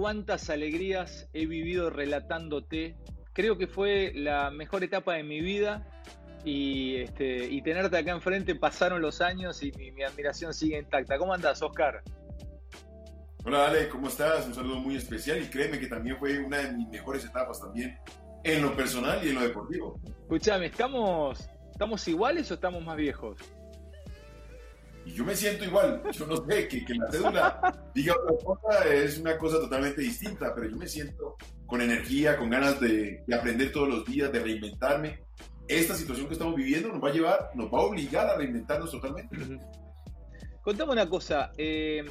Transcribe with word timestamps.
cuántas 0.00 0.48
alegrías 0.48 1.28
he 1.34 1.44
vivido 1.44 1.90
relatándote. 1.90 2.96
Creo 3.34 3.58
que 3.58 3.66
fue 3.66 4.12
la 4.14 4.50
mejor 4.50 4.82
etapa 4.82 5.12
de 5.12 5.22
mi 5.22 5.42
vida 5.42 5.86
y, 6.42 6.96
este, 6.96 7.44
y 7.44 7.60
tenerte 7.60 7.98
acá 7.98 8.12
enfrente 8.12 8.54
pasaron 8.54 9.02
los 9.02 9.20
años 9.20 9.62
y 9.62 9.72
mi, 9.72 10.02
admiración 10.02 10.54
sigue 10.54 10.78
intacta. 10.78 11.18
¿Cómo 11.18 11.34
andás, 11.34 11.60
Oscar? 11.60 12.02
Hola, 13.44 13.66
Ale, 13.66 13.90
¿cómo 13.90 14.08
estás? 14.08 14.46
Un 14.46 14.54
saludo 14.54 14.76
muy 14.76 14.96
especial 14.96 15.42
y 15.42 15.48
créeme 15.48 15.78
que 15.78 15.86
también 15.86 16.16
fue 16.16 16.38
una 16.38 16.56
de 16.56 16.72
mis 16.72 16.88
mejores 16.88 17.22
etapas 17.26 17.60
también 17.60 17.98
en 18.42 18.62
lo 18.62 18.74
personal 18.74 19.22
y 19.22 19.28
en 19.28 19.34
lo 19.34 19.42
deportivo. 19.42 20.00
Escúchame, 20.22 20.66
¿estamos, 20.66 21.46
¿estamos 21.72 22.08
iguales 22.08 22.50
o 22.50 22.54
estamos 22.54 22.82
más 22.82 22.96
viejos? 22.96 23.36
Y 25.04 25.12
yo 25.12 25.24
me 25.24 25.34
siento 25.34 25.64
igual. 25.64 26.02
Yo 26.12 26.26
no 26.26 26.36
sé, 26.44 26.68
que, 26.68 26.84
que 26.84 26.94
la 26.94 27.10
cédula 27.10 27.90
diga 27.94 28.14
otra 28.14 28.36
cosa 28.44 28.94
es 28.94 29.18
una 29.18 29.38
cosa 29.38 29.58
totalmente 29.58 30.02
distinta, 30.02 30.54
pero 30.54 30.68
yo 30.68 30.76
me 30.76 30.86
siento 30.86 31.36
con 31.66 31.80
energía, 31.80 32.36
con 32.36 32.50
ganas 32.50 32.80
de, 32.80 33.22
de 33.26 33.34
aprender 33.34 33.72
todos 33.72 33.88
los 33.88 34.04
días, 34.04 34.32
de 34.32 34.40
reinventarme 34.40 35.20
esta 35.70 35.94
situación 35.94 36.26
que 36.26 36.32
estamos 36.32 36.56
viviendo 36.56 36.88
nos 36.88 37.02
va 37.02 37.10
a 37.10 37.12
llevar, 37.12 37.50
nos 37.54 37.72
va 37.72 37.78
a 37.78 37.82
obligar 37.82 38.26
a 38.26 38.36
reinventarnos 38.36 38.90
totalmente. 38.90 39.36
Contame 40.62 40.92
una 40.92 41.08
cosa, 41.08 41.52
eh, 41.56 42.04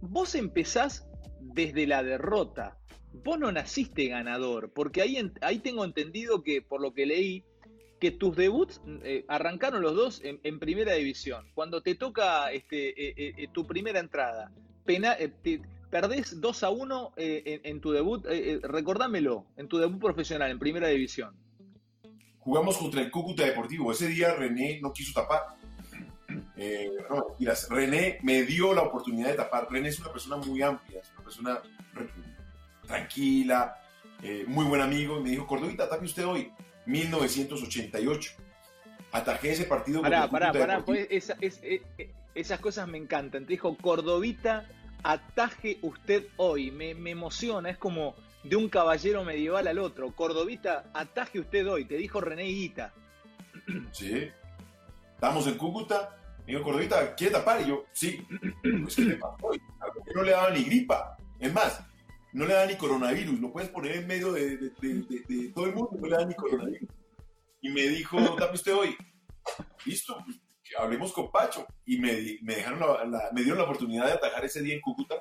vos 0.00 0.34
empezás 0.34 1.06
desde 1.40 1.86
la 1.86 2.02
derrota, 2.02 2.78
vos 3.12 3.38
no 3.38 3.50
naciste 3.50 4.06
ganador, 4.06 4.72
porque 4.72 5.02
ahí, 5.02 5.32
ahí 5.40 5.58
tengo 5.58 5.84
entendido 5.84 6.42
que, 6.42 6.62
por 6.62 6.80
lo 6.80 6.94
que 6.94 7.06
leí, 7.06 7.44
que 8.04 8.10
tus 8.10 8.36
debuts 8.36 8.82
eh, 9.02 9.24
arrancaron 9.28 9.80
los 9.80 9.94
dos 9.96 10.20
en, 10.22 10.58
primera 10.58 10.92
división. 10.92 11.46
Cuando 11.54 11.80
te 11.80 11.94
toca 11.94 12.52
este, 12.52 13.42
eh, 13.42 13.48
tu 13.52 13.66
primera 13.66 13.98
entrada, 13.98 14.52
perdés 15.90 16.38
2 16.38 16.62
a 16.64 16.70
1 16.70 17.12
en, 17.16 17.80
tu 17.80 17.92
debut, 17.92 18.22
recordámelo, 18.62 19.46
en 19.56 19.68
tu 19.68 19.78
debut 19.78 19.98
profesional 19.98 20.50
en 20.50 20.58
primera 20.58 20.88
división 20.88 21.34
jugamos 22.44 22.76
contra 22.76 23.00
el 23.00 23.10
Cúcuta 23.10 23.44
Deportivo. 23.44 23.90
Ese 23.90 24.06
día 24.06 24.34
René 24.34 24.78
no 24.80 24.92
quiso 24.92 25.12
tapar. 25.20 25.42
Eh, 26.56 26.88
René 27.68 28.18
me 28.22 28.44
dio 28.44 28.72
la 28.74 28.82
oportunidad 28.82 29.30
de 29.30 29.34
tapar. 29.34 29.66
René 29.70 29.88
es 29.88 29.98
una 29.98 30.12
persona 30.12 30.36
muy 30.36 30.62
amplia, 30.62 31.00
es 31.00 31.10
una 31.10 31.24
persona 31.24 31.62
tranquila, 32.86 33.76
eh, 34.22 34.44
muy 34.46 34.64
buen 34.64 34.80
amigo. 34.80 35.18
Y 35.18 35.22
me 35.22 35.30
dijo, 35.30 35.46
Cordovita, 35.46 35.88
tape 35.88 36.04
usted 36.04 36.24
hoy. 36.24 36.52
1988. 36.86 38.32
Atajé 39.12 39.52
ese 39.52 39.64
partido. 39.64 40.02
Pará, 40.02 40.28
pará, 40.28 40.52
pará. 40.52 40.84
Pues 40.84 41.06
eh, 41.10 41.82
esas 42.34 42.60
cosas 42.60 42.88
me 42.88 42.98
encantan. 42.98 43.46
Te 43.46 43.52
dijo, 43.52 43.76
Cordovita, 43.76 44.68
ataje 45.02 45.78
usted 45.82 46.26
hoy. 46.36 46.70
Me, 46.70 46.94
me 46.94 47.10
emociona. 47.10 47.70
Es 47.70 47.78
como 47.78 48.14
de 48.44 48.56
un 48.56 48.68
caballero 48.68 49.24
medieval 49.24 49.66
al 49.66 49.78
otro. 49.78 50.12
Cordovita, 50.12 50.84
ataje 50.92 51.40
usted 51.40 51.66
hoy, 51.66 51.86
te 51.86 51.96
dijo 51.96 52.20
René 52.20 52.44
Guita. 52.44 52.92
Sí. 53.92 54.28
Estamos 55.14 55.46
en 55.46 55.54
Cúcuta. 55.54 56.18
Me 56.46 56.52
dijo, 56.52 56.64
Cordovita, 56.64 57.14
¿quiere 57.14 57.32
tapar? 57.32 57.62
Y 57.62 57.68
yo, 57.68 57.86
sí. 57.92 58.26
Pues, 58.62 58.96
¿qué 58.96 60.14
No 60.14 60.22
le 60.22 60.32
daba 60.32 60.50
ni 60.50 60.64
gripa. 60.64 61.16
Es 61.38 61.52
más, 61.52 61.80
no 62.34 62.46
le 62.46 62.54
da 62.54 62.66
ni 62.66 62.76
coronavirus. 62.76 63.40
Lo 63.40 63.52
puedes 63.52 63.70
poner 63.70 63.96
en 63.96 64.06
medio 64.06 64.32
de, 64.32 64.72
todo 65.54 65.66
el 65.66 65.74
mundo. 65.74 65.90
No 65.98 66.06
le 66.06 66.16
da 66.16 66.26
ni 66.26 66.34
coronavirus. 66.34 66.88
Y 67.62 67.70
me 67.70 67.82
dijo, 67.82 68.18
tape 68.36 68.54
usted 68.54 68.74
hoy. 68.74 68.96
Listo, 69.86 70.18
pues, 70.24 70.36
hablemos 70.76 71.12
con 71.12 71.30
Pacho. 71.30 71.64
Y 71.86 71.98
me, 71.98 72.38
me 72.42 72.56
dieron 72.56 73.58
la 73.58 73.64
oportunidad 73.64 74.06
de 74.06 74.12
atajar 74.12 74.44
ese 74.44 74.62
día 74.62 74.74
en 74.74 74.80
Cúcuta. 74.80 75.14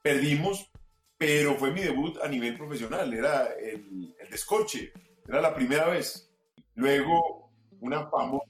Perdimos, 0.00 0.70
pero 1.18 1.56
fue 1.56 1.72
mi 1.72 1.80
debut 1.80 2.16
a 2.22 2.28
nivel 2.28 2.56
profesional, 2.56 3.12
era 3.12 3.48
el, 3.60 4.14
el 4.18 4.30
descorche, 4.30 4.92
era 5.28 5.42
la 5.42 5.54
primera 5.54 5.88
vez. 5.88 6.30
Luego, 6.76 7.50
una 7.80 8.08
famosa 8.08 8.46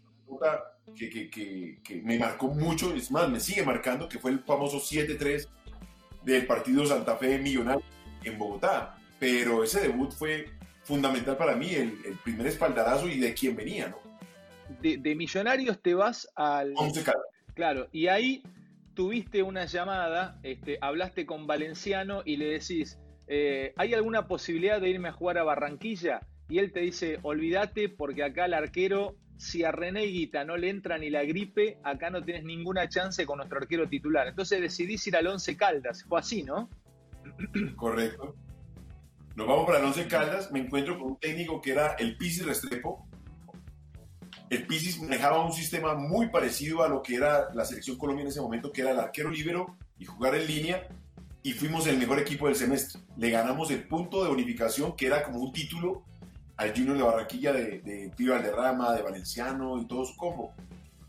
que, 0.94 1.30
que, 1.30 2.02
me 2.04 2.18
marcó 2.18 2.48
mucho, 2.48 2.94
es 2.94 3.10
más, 3.10 3.28
me 3.28 3.40
sigue 3.40 3.64
marcando, 3.64 4.08
que 4.08 4.18
fue 4.18 4.30
el 4.30 4.40
famoso 4.40 4.78
7-3 4.78 5.48
del 6.24 6.46
partido 6.46 6.86
Santa 6.86 7.16
Fe 7.16 7.38
Millonario 7.38 7.82
en 8.24 8.38
Bogotá. 8.38 8.96
Pero 9.18 9.64
ese 9.64 9.80
debut 9.80 10.12
fue 10.12 10.48
fundamental 10.84 11.36
para 11.36 11.54
mí, 11.54 11.74
el, 11.74 11.98
el 12.04 12.16
primer 12.24 12.46
espaldarazo 12.46 13.08
y 13.08 13.18
de 13.18 13.34
quién 13.34 13.54
venía, 13.54 13.88
¿no? 13.88 13.98
De, 14.80 14.96
de 14.96 15.14
Millonarios 15.14 15.80
te 15.82 15.94
vas 15.94 16.28
al... 16.34 16.74
Claro, 17.54 17.88
y 17.92 18.06
ahí 18.06 18.42
tuviste 18.94 19.42
una 19.42 19.66
llamada, 19.66 20.38
este, 20.42 20.78
hablaste 20.80 21.26
con 21.26 21.46
Valenciano 21.46 22.22
y 22.24 22.36
le 22.36 22.46
decís, 22.46 22.98
eh, 23.26 23.72
¿hay 23.76 23.94
alguna 23.94 24.26
posibilidad 24.26 24.80
de 24.80 24.88
irme 24.88 25.08
a 25.08 25.12
jugar 25.12 25.38
a 25.38 25.44
Barranquilla? 25.44 26.20
Y 26.48 26.58
él 26.58 26.72
te 26.72 26.80
dice, 26.80 27.18
olvídate 27.22 27.88
porque 27.88 28.24
acá 28.24 28.46
el 28.46 28.54
arquero, 28.54 29.16
si 29.40 29.64
a 29.64 29.72
René 29.72 30.02
Guita 30.02 30.44
no 30.44 30.58
le 30.58 30.68
entra 30.68 30.98
ni 30.98 31.08
la 31.08 31.24
gripe, 31.24 31.78
acá 31.82 32.10
no 32.10 32.22
tienes 32.22 32.44
ninguna 32.44 32.90
chance 32.90 33.24
con 33.24 33.38
nuestro 33.38 33.58
arquero 33.58 33.88
titular. 33.88 34.28
Entonces 34.28 34.60
decidís 34.60 35.06
ir 35.06 35.16
al 35.16 35.26
Once 35.28 35.56
Caldas. 35.56 36.04
Fue 36.04 36.20
así, 36.20 36.42
¿no? 36.42 36.68
Correcto. 37.76 38.34
Nos 39.36 39.46
vamos 39.46 39.64
para 39.64 39.78
el 39.78 39.86
Once 39.86 40.06
Caldas, 40.06 40.52
me 40.52 40.58
encuentro 40.58 40.98
con 40.98 41.12
un 41.12 41.18
técnico 41.18 41.62
que 41.62 41.72
era 41.72 41.94
el 41.94 42.18
Pisi 42.18 42.42
Restrepo, 42.42 43.08
el 44.50 44.66
Pisis 44.66 45.00
manejaba 45.00 45.42
un 45.42 45.52
sistema 45.52 45.94
muy 45.94 46.28
parecido 46.28 46.82
a 46.82 46.88
lo 46.88 47.02
que 47.02 47.14
era 47.14 47.48
la 47.54 47.64
selección 47.64 47.96
Colombia 47.96 48.24
en 48.24 48.28
ese 48.28 48.42
momento, 48.42 48.70
que 48.70 48.82
era 48.82 48.90
el 48.90 48.98
arquero 48.98 49.30
libero 49.30 49.78
y 49.96 50.04
jugar 50.04 50.34
en 50.34 50.46
línea, 50.46 50.86
y 51.42 51.52
fuimos 51.52 51.86
el 51.86 51.96
mejor 51.96 52.18
equipo 52.18 52.46
del 52.46 52.56
semestre. 52.56 53.00
Le 53.16 53.30
ganamos 53.30 53.70
el 53.70 53.86
punto 53.88 54.22
de 54.22 54.30
unificación, 54.30 54.96
que 54.96 55.06
era 55.06 55.22
como 55.22 55.38
un 55.38 55.52
título 55.52 56.04
al 56.60 56.76
Junior 56.76 56.98
de 56.98 57.02
Barranquilla 57.02 57.52
de, 57.54 57.80
de 57.80 58.10
Tío 58.14 58.32
Valderrama, 58.32 58.92
de 58.92 59.00
Valenciano 59.00 59.78
y 59.80 59.86
todo 59.86 60.04
su 60.04 60.14
combo. 60.14 60.52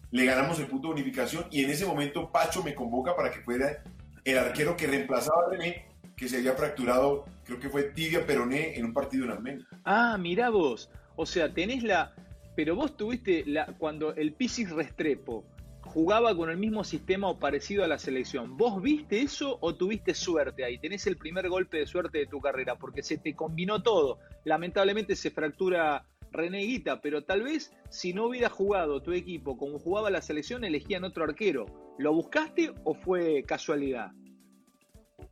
Le 0.09 0.23
ganamos 0.23 0.57
el 0.59 0.67
punto 0.67 0.87
de 0.87 0.93
unificación 0.93 1.45
y 1.51 1.61
en 1.61 1.69
ese 1.69 1.85
momento 1.85 2.31
Pacho 2.31 2.63
me 2.63 2.73
convoca 2.73 3.17
para 3.17 3.31
que 3.31 3.41
fuera 3.41 3.83
el 4.23 4.37
arquero 4.37 4.77
que 4.77 4.87
reemplazaba 4.87 5.41
a 5.45 5.49
René, 5.49 5.87
que 6.15 6.29
se 6.29 6.37
había 6.37 6.53
fracturado, 6.53 7.25
creo 7.43 7.59
que 7.59 7.69
fue 7.69 7.83
tibia 7.83 8.25
peroné 8.25 8.77
en 8.77 8.85
un 8.85 8.93
partido 8.93 9.25
en 9.25 9.31
Armenia. 9.31 9.67
Ah, 9.83 10.17
mira 10.17 10.49
vos. 10.49 10.89
O 11.17 11.25
sea, 11.25 11.53
tenés 11.53 11.83
la, 11.83 12.13
pero 12.55 12.73
vos 12.73 12.95
tuviste, 12.95 13.43
la, 13.45 13.65
cuando 13.77 14.15
el 14.15 14.31
Pisis 14.31 14.69
Restrepo 14.69 15.43
jugaba 15.91 16.33
con 16.35 16.49
el 16.49 16.55
mismo 16.55 16.85
sistema 16.85 17.27
o 17.27 17.37
parecido 17.37 17.83
a 17.83 17.87
la 17.87 17.99
selección, 17.99 18.55
¿vos 18.55 18.81
viste 18.81 19.21
eso 19.21 19.57
o 19.59 19.75
tuviste 19.75 20.13
suerte 20.13 20.63
ahí? 20.63 20.79
Tenés 20.79 21.05
el 21.05 21.17
primer 21.17 21.49
golpe 21.49 21.79
de 21.79 21.85
suerte 21.85 22.19
de 22.19 22.27
tu 22.27 22.39
carrera, 22.39 22.77
porque 22.77 23.03
se 23.03 23.17
te 23.17 23.35
combinó 23.35 23.83
todo. 23.83 24.19
Lamentablemente 24.45 25.17
se 25.17 25.31
fractura 25.31 26.05
René 26.31 26.59
Guita, 26.59 27.01
pero 27.01 27.25
tal 27.25 27.43
vez 27.43 27.73
si 27.89 28.13
no 28.13 28.27
hubiera 28.27 28.49
jugado 28.49 29.01
tu 29.01 29.11
equipo 29.11 29.57
como 29.57 29.79
jugaba 29.79 30.09
la 30.09 30.21
selección, 30.21 30.63
elegían 30.63 31.03
otro 31.03 31.25
arquero. 31.25 31.65
¿Lo 31.97 32.13
buscaste 32.13 32.73
o 32.85 32.93
fue 32.93 33.43
casualidad? 33.43 34.11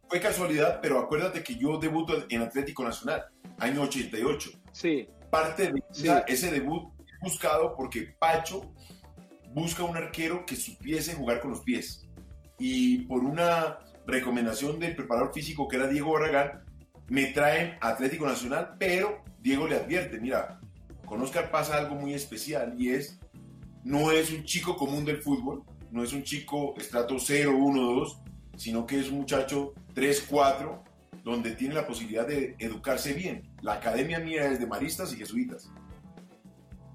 Fue 0.09 0.19
casualidad, 0.19 0.79
pero 0.81 0.99
acuérdate 0.99 1.41
que 1.41 1.55
yo 1.55 1.77
debuto 1.77 2.25
en 2.29 2.41
Atlético 2.41 2.83
Nacional, 2.83 3.23
año 3.59 3.83
88. 3.83 4.51
Sí. 4.73 5.07
Parte 5.31 5.71
de 5.71 5.81
ese 6.27 6.51
debut 6.51 6.91
buscado 7.21 7.75
porque 7.75 8.13
Pacho 8.19 8.73
busca 9.53 9.83
un 9.83 9.97
arquero 9.97 10.45
que 10.45 10.55
supiese 10.55 11.13
jugar 11.13 11.39
con 11.39 11.51
los 11.51 11.61
pies. 11.61 12.07
Y 12.57 12.99
por 13.05 13.23
una 13.23 13.79
recomendación 14.05 14.79
del 14.79 14.95
preparador 14.95 15.33
físico 15.33 15.67
que 15.67 15.77
era 15.77 15.87
Diego 15.87 16.13
Barragán, 16.13 16.63
me 17.07 17.27
traen 17.27 17.77
Atlético 17.81 18.25
Nacional, 18.25 18.75
pero 18.77 19.23
Diego 19.39 19.67
le 19.67 19.77
advierte, 19.77 20.19
mira, 20.19 20.59
con 21.05 21.21
Oscar 21.21 21.49
pasa 21.49 21.77
algo 21.77 21.95
muy 21.95 22.13
especial 22.13 22.75
y 22.77 22.89
es, 22.89 23.19
no 23.83 24.11
es 24.11 24.31
un 24.31 24.43
chico 24.43 24.75
común 24.75 25.05
del 25.05 25.21
fútbol, 25.21 25.63
no 25.91 26.03
es 26.03 26.13
un 26.13 26.23
chico 26.23 26.75
estrato 26.77 27.17
0, 27.19 27.55
1, 27.57 27.81
2, 27.81 28.21
sino 28.57 28.85
que 28.85 28.99
es 28.99 29.09
un 29.09 29.19
muchacho 29.19 29.73
3, 29.95 30.27
4, 30.29 30.83
donde 31.23 31.51
tiene 31.55 31.73
la 31.73 31.87
posibilidad 31.87 32.27
de 32.27 32.55
educarse 32.59 33.13
bien. 33.13 33.49
La 33.61 33.73
academia 33.73 34.19
mía 34.19 34.45
es 34.51 34.59
de 34.59 34.67
maristas 34.67 35.13
y 35.13 35.17
jesuitas. 35.17 35.71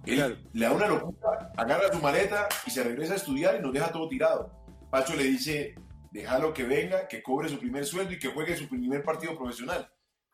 Él 0.06 0.38
le 0.52 0.66
da 0.66 0.72
una 0.72 0.86
locura, 0.86 1.52
agarra 1.56 1.92
su 1.92 2.00
maleta 2.00 2.48
y 2.66 2.70
se 2.70 2.82
regresa 2.82 3.14
a 3.14 3.16
estudiar 3.16 3.56
y 3.56 3.62
nos 3.62 3.72
deja 3.72 3.90
todo 3.90 4.08
tirado. 4.08 4.50
Pacho 4.90 5.16
le 5.16 5.24
dice, 5.24 5.74
déjalo 6.12 6.52
que 6.52 6.64
venga, 6.64 7.08
que 7.08 7.22
cobre 7.22 7.48
su 7.48 7.58
primer 7.58 7.84
sueldo 7.86 8.12
y 8.12 8.18
que 8.18 8.28
juegue 8.28 8.56
su 8.56 8.68
primer 8.68 9.02
partido 9.02 9.36
profesional. 9.36 9.88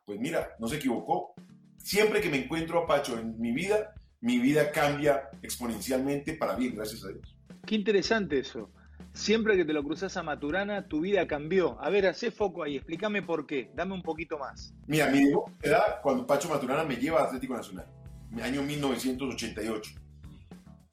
Pues 0.04 0.18
mira, 0.18 0.50
no 0.58 0.66
se 0.66 0.76
equivocó. 0.76 1.34
Siempre 1.78 2.20
que 2.20 2.28
me 2.28 2.44
encuentro 2.44 2.80
a 2.80 2.86
Pacho 2.86 3.18
en 3.18 3.40
mi 3.40 3.52
vida, 3.52 3.94
mi 4.20 4.38
vida 4.38 4.70
cambia 4.70 5.30
exponencialmente 5.42 6.34
para 6.34 6.56
bien, 6.56 6.74
gracias 6.74 7.04
a 7.04 7.08
Dios. 7.08 7.38
Qué 7.64 7.76
interesante 7.76 8.38
eso. 8.38 8.70
Siempre 9.12 9.56
que 9.56 9.64
te 9.64 9.72
lo 9.72 9.82
cruzas 9.82 10.16
a 10.16 10.22
Maturana, 10.22 10.88
tu 10.88 11.00
vida 11.00 11.26
cambió. 11.26 11.80
A 11.80 11.90
ver, 11.90 12.06
hacé 12.06 12.30
foco 12.30 12.62
ahí, 12.62 12.76
explícame 12.76 13.22
por 13.22 13.46
qué, 13.46 13.70
dame 13.74 13.94
un 13.94 14.02
poquito 14.02 14.38
más. 14.38 14.74
Mira, 14.86 15.08
mi 15.08 15.32
edad 15.62 16.00
cuando 16.02 16.26
Pacho 16.26 16.48
Maturana 16.48 16.84
me 16.84 16.96
lleva 16.96 17.20
a 17.20 17.24
Atlético 17.24 17.54
Nacional 17.54 17.86
año 18.42 18.62
1988. 18.62 19.92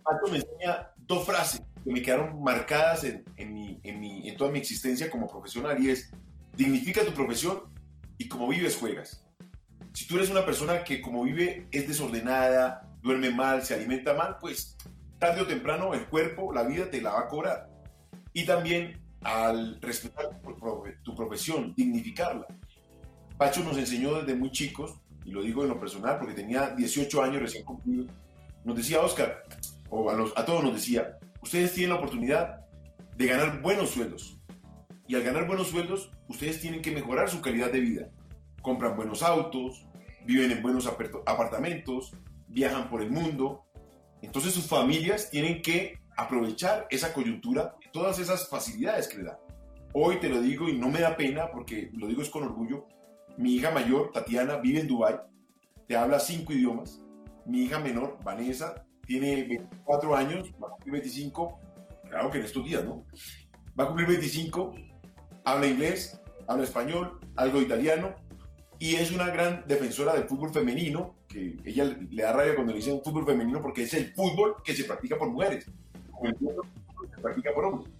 Pato 0.03 0.31
me 0.31 0.37
enseña 0.37 0.91
dos 0.97 1.25
frases 1.25 1.61
que 1.83 1.91
me 1.91 2.01
quedaron 2.01 2.41
marcadas 2.41 3.03
en, 3.03 3.23
en, 3.37 3.53
mi, 3.53 3.79
en, 3.83 3.99
mi, 3.99 4.27
en 4.27 4.37
toda 4.37 4.51
mi 4.51 4.59
existencia 4.59 5.09
como 5.09 5.27
profesional 5.27 5.81
y 5.81 5.89
es, 5.89 6.11
dignifica 6.55 7.05
tu 7.05 7.13
profesión 7.13 7.63
y 8.17 8.27
como 8.27 8.47
vives 8.47 8.75
juegas. 8.77 9.23
Si 9.93 10.07
tú 10.07 10.17
eres 10.17 10.29
una 10.29 10.45
persona 10.45 10.83
que 10.83 11.01
como 11.01 11.23
vive 11.23 11.67
es 11.71 11.87
desordenada, 11.87 12.87
duerme 13.01 13.31
mal, 13.31 13.63
se 13.63 13.73
alimenta 13.73 14.13
mal, 14.13 14.37
pues 14.39 14.75
tarde 15.19 15.41
o 15.41 15.47
temprano 15.47 15.93
el 15.93 16.05
cuerpo, 16.07 16.53
la 16.53 16.63
vida 16.63 16.89
te 16.89 17.01
la 17.01 17.13
va 17.13 17.19
a 17.21 17.27
cobrar. 17.27 17.69
Y 18.33 18.45
también 18.45 19.01
al 19.21 19.81
respetar 19.81 20.39
tu 21.03 21.15
profesión, 21.15 21.73
dignificarla. 21.75 22.45
Pacho 23.37 23.63
nos 23.63 23.77
enseñó 23.77 24.19
desde 24.21 24.35
muy 24.35 24.51
chicos, 24.51 24.99
y 25.27 25.31
lo 25.31 25.41
digo 25.41 25.63
en 25.63 25.69
lo 25.69 25.79
personal 25.79 26.17
porque 26.19 26.33
tenía 26.33 26.69
18 26.69 27.21
años 27.21 27.41
recién 27.41 27.65
cumplidos, 27.65 28.07
nos 28.63 28.77
decía 28.77 29.01
Oscar, 29.01 29.43
o 29.89 30.09
a, 30.09 30.15
a 30.35 30.45
todos 30.45 30.63
nos 30.63 30.73
decía, 30.73 31.17
ustedes 31.41 31.73
tienen 31.73 31.89
la 31.91 31.97
oportunidad 31.97 32.65
de 33.17 33.27
ganar 33.27 33.61
buenos 33.61 33.89
sueldos. 33.89 34.39
Y 35.05 35.15
al 35.15 35.23
ganar 35.23 35.45
buenos 35.45 35.67
sueldos, 35.67 36.11
ustedes 36.29 36.61
tienen 36.61 36.81
que 36.81 36.91
mejorar 36.91 37.29
su 37.29 37.41
calidad 37.41 37.71
de 37.71 37.81
vida. 37.81 38.09
Compran 38.61 38.95
buenos 38.95 39.21
autos, 39.21 39.85
viven 40.25 40.51
en 40.51 40.61
buenos 40.61 40.87
apartamentos, 40.87 42.13
viajan 42.47 42.89
por 42.89 43.01
el 43.01 43.11
mundo. 43.11 43.65
Entonces 44.21 44.53
sus 44.53 44.67
familias 44.67 45.29
tienen 45.29 45.61
que 45.61 45.99
aprovechar 46.15 46.87
esa 46.89 47.13
coyuntura, 47.13 47.75
todas 47.91 48.19
esas 48.19 48.47
facilidades 48.47 49.09
que 49.09 49.17
le 49.17 49.23
da. 49.25 49.39
Hoy 49.91 50.19
te 50.21 50.29
lo 50.29 50.41
digo 50.41 50.69
y 50.69 50.77
no 50.77 50.89
me 50.89 51.01
da 51.01 51.17
pena 51.17 51.51
porque 51.51 51.89
lo 51.93 52.07
digo 52.07 52.21
es 52.21 52.29
con 52.29 52.43
orgullo. 52.43 52.87
Mi 53.37 53.55
hija 53.55 53.71
mayor, 53.71 54.11
Tatiana, 54.11 54.57
vive 54.57 54.79
en 54.79 54.87
Dubai, 54.87 55.19
te 55.87 55.95
habla 55.95 56.19
cinco 56.19 56.53
idiomas. 56.53 57.01
Mi 57.45 57.63
hija 57.63 57.79
menor, 57.79 58.17
Vanessa, 58.23 58.85
tiene 59.05 59.43
24 59.43 60.15
años, 60.15 60.53
va 60.61 60.67
a 60.67 60.71
cumplir 60.71 60.93
25, 60.93 61.59
claro 62.09 62.31
que 62.31 62.39
en 62.39 62.45
estos 62.45 62.65
días, 62.65 62.83
¿no? 62.83 63.05
Va 63.79 63.85
a 63.85 63.87
cumplir 63.87 64.07
25, 64.07 64.73
habla 65.45 65.67
inglés, 65.67 66.19
habla 66.47 66.63
español, 66.63 67.19
algo 67.35 67.61
italiano 67.61 68.15
y 68.79 68.95
es 68.95 69.11
una 69.11 69.27
gran 69.27 69.63
defensora 69.67 70.13
del 70.13 70.25
fútbol 70.25 70.51
femenino, 70.51 71.15
que 71.27 71.57
ella 71.63 71.85
le 71.85 72.23
da 72.23 72.33
rabia 72.33 72.55
cuando 72.55 72.73
le 72.73 72.79
dicen 72.79 73.01
fútbol 73.03 73.25
femenino 73.25 73.61
porque 73.61 73.83
es 73.83 73.93
el 73.93 74.13
fútbol 74.13 74.55
que 74.63 74.73
se 74.73 74.83
practica 74.83 75.17
por 75.17 75.29
mujeres 75.29 75.67
el 76.23 76.35
se 77.15 77.21
practica 77.21 77.53
por 77.53 77.65
hombres. 77.65 77.93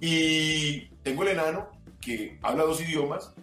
Y 0.00 0.86
tengo 1.02 1.22
el 1.22 1.28
enano 1.28 1.68
que 2.00 2.38
habla 2.42 2.64
dos 2.64 2.80
idiomas 2.80 3.34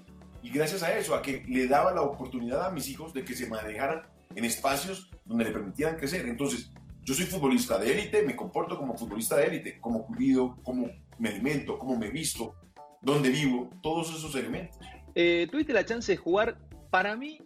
y 0.43 0.49
gracias 0.49 0.83
a 0.83 0.97
eso, 0.97 1.15
a 1.15 1.21
que 1.21 1.43
le 1.47 1.67
daba 1.67 1.93
la 1.93 2.01
oportunidad 2.01 2.65
a 2.65 2.71
mis 2.71 2.87
hijos 2.89 3.13
de 3.13 3.23
que 3.23 3.33
se 3.33 3.47
manejaran 3.47 4.03
en 4.35 4.45
espacios 4.45 5.09
donde 5.25 5.45
le 5.45 5.51
permitieran 5.51 5.97
crecer. 5.97 6.25
Entonces, 6.27 6.71
yo 7.03 7.13
soy 7.13 7.25
futbolista 7.25 7.77
de 7.77 7.91
élite, 7.91 8.23
me 8.23 8.35
comporto 8.35 8.77
como 8.77 8.97
futbolista 8.97 9.37
de 9.37 9.45
élite, 9.45 9.79
como 9.79 10.05
cuido, 10.05 10.57
como 10.63 10.89
me 11.19 11.29
alimento, 11.29 11.77
como 11.77 11.97
me 11.97 12.09
visto, 12.09 12.55
donde 13.01 13.29
vivo, 13.29 13.69
todos 13.81 14.09
esos 14.15 14.35
elementos. 14.35 14.77
Eh, 15.15 15.47
tuviste 15.51 15.73
la 15.73 15.85
chance 15.85 16.11
de 16.11 16.17
jugar, 16.17 16.57
para 16.89 17.15
mí, 17.15 17.39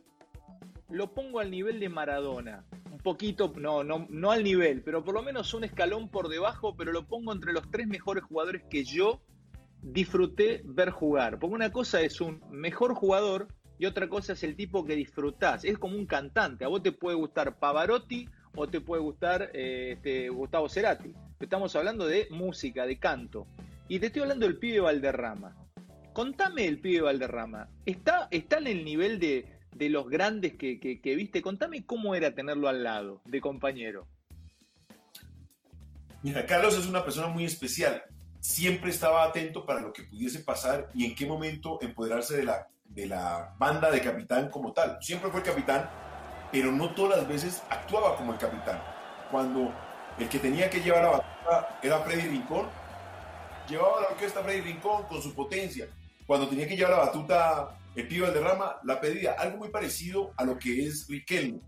lo 0.89 1.13
pongo 1.13 1.39
al 1.39 1.51
nivel 1.51 1.79
de 1.79 1.89
Maradona 1.89 2.65
poquito, 3.05 3.53
no, 3.55 3.83
no, 3.83 4.07
no 4.09 4.31
al 4.31 4.43
nivel, 4.43 4.81
pero 4.81 5.03
por 5.03 5.13
lo 5.13 5.21
menos 5.21 5.53
un 5.53 5.63
escalón 5.63 6.09
por 6.09 6.27
debajo, 6.27 6.75
pero 6.75 6.91
lo 6.91 7.05
pongo 7.05 7.31
entre 7.33 7.53
los 7.53 7.69
tres 7.69 7.87
mejores 7.87 8.23
jugadores 8.23 8.63
que 8.67 8.83
yo 8.83 9.21
disfruté 9.85 10.61
ver 10.65 10.89
jugar. 10.89 11.39
Porque 11.39 11.55
una 11.55 11.71
cosa 11.71 12.01
es 12.01 12.19
un 12.19 12.41
mejor 12.49 12.95
jugador 12.95 13.47
y 13.77 13.85
otra 13.85 14.09
cosa 14.09 14.33
es 14.33 14.43
el 14.43 14.55
tipo 14.55 14.85
que 14.85 14.95
disfrutás. 14.95 15.63
Es 15.63 15.77
como 15.77 15.95
un 15.95 16.05
cantante. 16.05 16.65
A 16.65 16.67
vos 16.67 16.81
te 16.81 16.91
puede 16.91 17.15
gustar 17.15 17.59
Pavarotti 17.59 18.27
o 18.55 18.67
te 18.67 18.81
puede 18.81 19.01
gustar 19.01 19.51
eh, 19.53 19.93
este, 19.93 20.29
Gustavo 20.29 20.67
Cerati. 20.69 21.13
Estamos 21.39 21.75
hablando 21.75 22.07
de 22.07 22.27
música, 22.31 22.85
de 22.85 22.97
canto. 22.97 23.47
Y 23.87 23.99
te 23.99 24.07
estoy 24.07 24.23
hablando 24.23 24.47
del 24.47 24.57
pibe 24.57 24.79
Valderrama. 24.79 25.55
Contame 26.13 26.65
el 26.65 26.79
pibe 26.79 27.01
Valderrama. 27.01 27.69
¿Está, 27.85 28.27
está 28.31 28.57
en 28.57 28.67
el 28.67 28.85
nivel 28.85 29.19
de, 29.19 29.55
de 29.75 29.89
los 29.89 30.09
grandes 30.09 30.53
que, 30.53 30.99
viste. 31.03 31.41
Contame 31.41 31.85
cómo 31.85 32.15
era 32.15 32.33
tenerlo 32.33 32.69
al 32.69 32.83
lado, 32.83 33.21
de 33.25 33.41
compañero. 33.41 34.07
Mira, 36.23 36.45
Carlos 36.45 36.77
es 36.77 36.87
una 36.87 37.03
persona 37.03 37.27
muy 37.27 37.45
especial. 37.45 38.01
Siempre 38.45 38.91
estaba 38.91 39.23
atento 39.23 39.65
para 39.65 39.81
lo 39.81 39.91
que 39.91 40.03
pudiese 40.03 40.39
pasar 40.39 40.91
y 40.93 41.03
en 41.03 41.15
qué 41.15 41.25
momento 41.25 41.79
empoderarse 41.81 42.37
de 42.37 42.43
la, 42.43 42.67
de 42.85 43.07
la 43.07 43.55
banda 43.57 43.89
de 43.89 44.01
capitán 44.01 44.51
como 44.51 44.71
tal. 44.71 44.99
Siempre 45.01 45.31
fue 45.31 45.39
el 45.39 45.45
capitán, 45.45 45.89
pero 46.51 46.71
no 46.71 46.93
todas 46.93 47.17
las 47.17 47.27
veces 47.27 47.63
actuaba 47.71 48.15
como 48.15 48.33
el 48.33 48.37
capitán. 48.37 48.79
Cuando 49.31 49.73
el 50.19 50.29
que 50.29 50.37
tenía 50.37 50.69
que 50.69 50.79
llevar 50.79 51.03
la 51.03 51.09
batuta 51.09 51.79
era 51.81 51.99
Freddy 52.01 52.29
Rincón, 52.29 52.67
llevaba 53.67 54.01
la 54.01 54.07
orquesta 54.09 54.41
Freddy 54.41 54.61
Rincón 54.61 55.03
con 55.05 55.23
su 55.23 55.33
potencia. 55.33 55.87
Cuando 56.27 56.47
tenía 56.47 56.67
que 56.67 56.77
llevar 56.77 56.91
la 56.91 57.05
batuta 57.05 57.79
el 57.95 58.07
Pío 58.07 58.25
Valderrama 58.25 58.77
la 58.83 59.01
pedía, 59.01 59.33
algo 59.33 59.57
muy 59.57 59.69
parecido 59.69 60.33
a 60.37 60.45
lo 60.45 60.59
que 60.59 60.85
es 60.85 61.07
Riquelme 61.09 61.61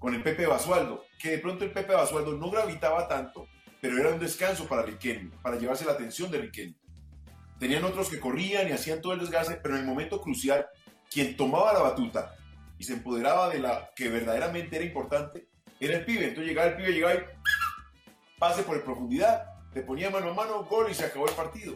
con 0.00 0.14
el 0.14 0.22
Pepe 0.22 0.46
Basualdo, 0.46 1.04
que 1.16 1.30
de 1.30 1.38
pronto 1.38 1.64
el 1.64 1.70
Pepe 1.70 1.94
Basualdo 1.94 2.32
no 2.32 2.50
gravitaba 2.50 3.06
tanto, 3.06 3.46
pero 3.82 3.98
era 3.98 4.10
un 4.10 4.20
descanso 4.20 4.68
para 4.68 4.82
Riquelme, 4.82 5.32
para 5.42 5.58
llevarse 5.58 5.84
la 5.84 5.90
atención 5.90 6.30
de 6.30 6.38
Riquelme. 6.38 6.76
Tenían 7.58 7.82
otros 7.82 8.08
que 8.08 8.20
corrían 8.20 8.68
y 8.68 8.70
hacían 8.70 9.02
todo 9.02 9.12
el 9.12 9.18
desgaste, 9.18 9.56
pero 9.56 9.74
en 9.74 9.80
el 9.80 9.86
momento 9.88 10.20
crucial, 10.20 10.68
quien 11.10 11.36
tomaba 11.36 11.72
la 11.72 11.80
batuta 11.80 12.36
y 12.78 12.84
se 12.84 12.92
empoderaba 12.92 13.48
de 13.48 13.58
la 13.58 13.90
que 13.96 14.08
verdaderamente 14.08 14.76
era 14.76 14.84
importante, 14.84 15.48
era 15.80 15.98
el 15.98 16.04
pibe. 16.04 16.28
Entonces 16.28 16.46
llegaba 16.46 16.68
el 16.68 16.76
pibe, 16.76 16.92
llegaba 16.92 17.14
y 17.14 17.18
pase 18.38 18.62
por 18.62 18.80
profundidad, 18.84 19.46
le 19.74 19.82
ponía 19.82 20.10
mano 20.10 20.30
a 20.30 20.34
mano, 20.34 20.62
gol 20.62 20.88
y 20.88 20.94
se 20.94 21.06
acabó 21.06 21.26
el 21.26 21.34
partido. 21.34 21.74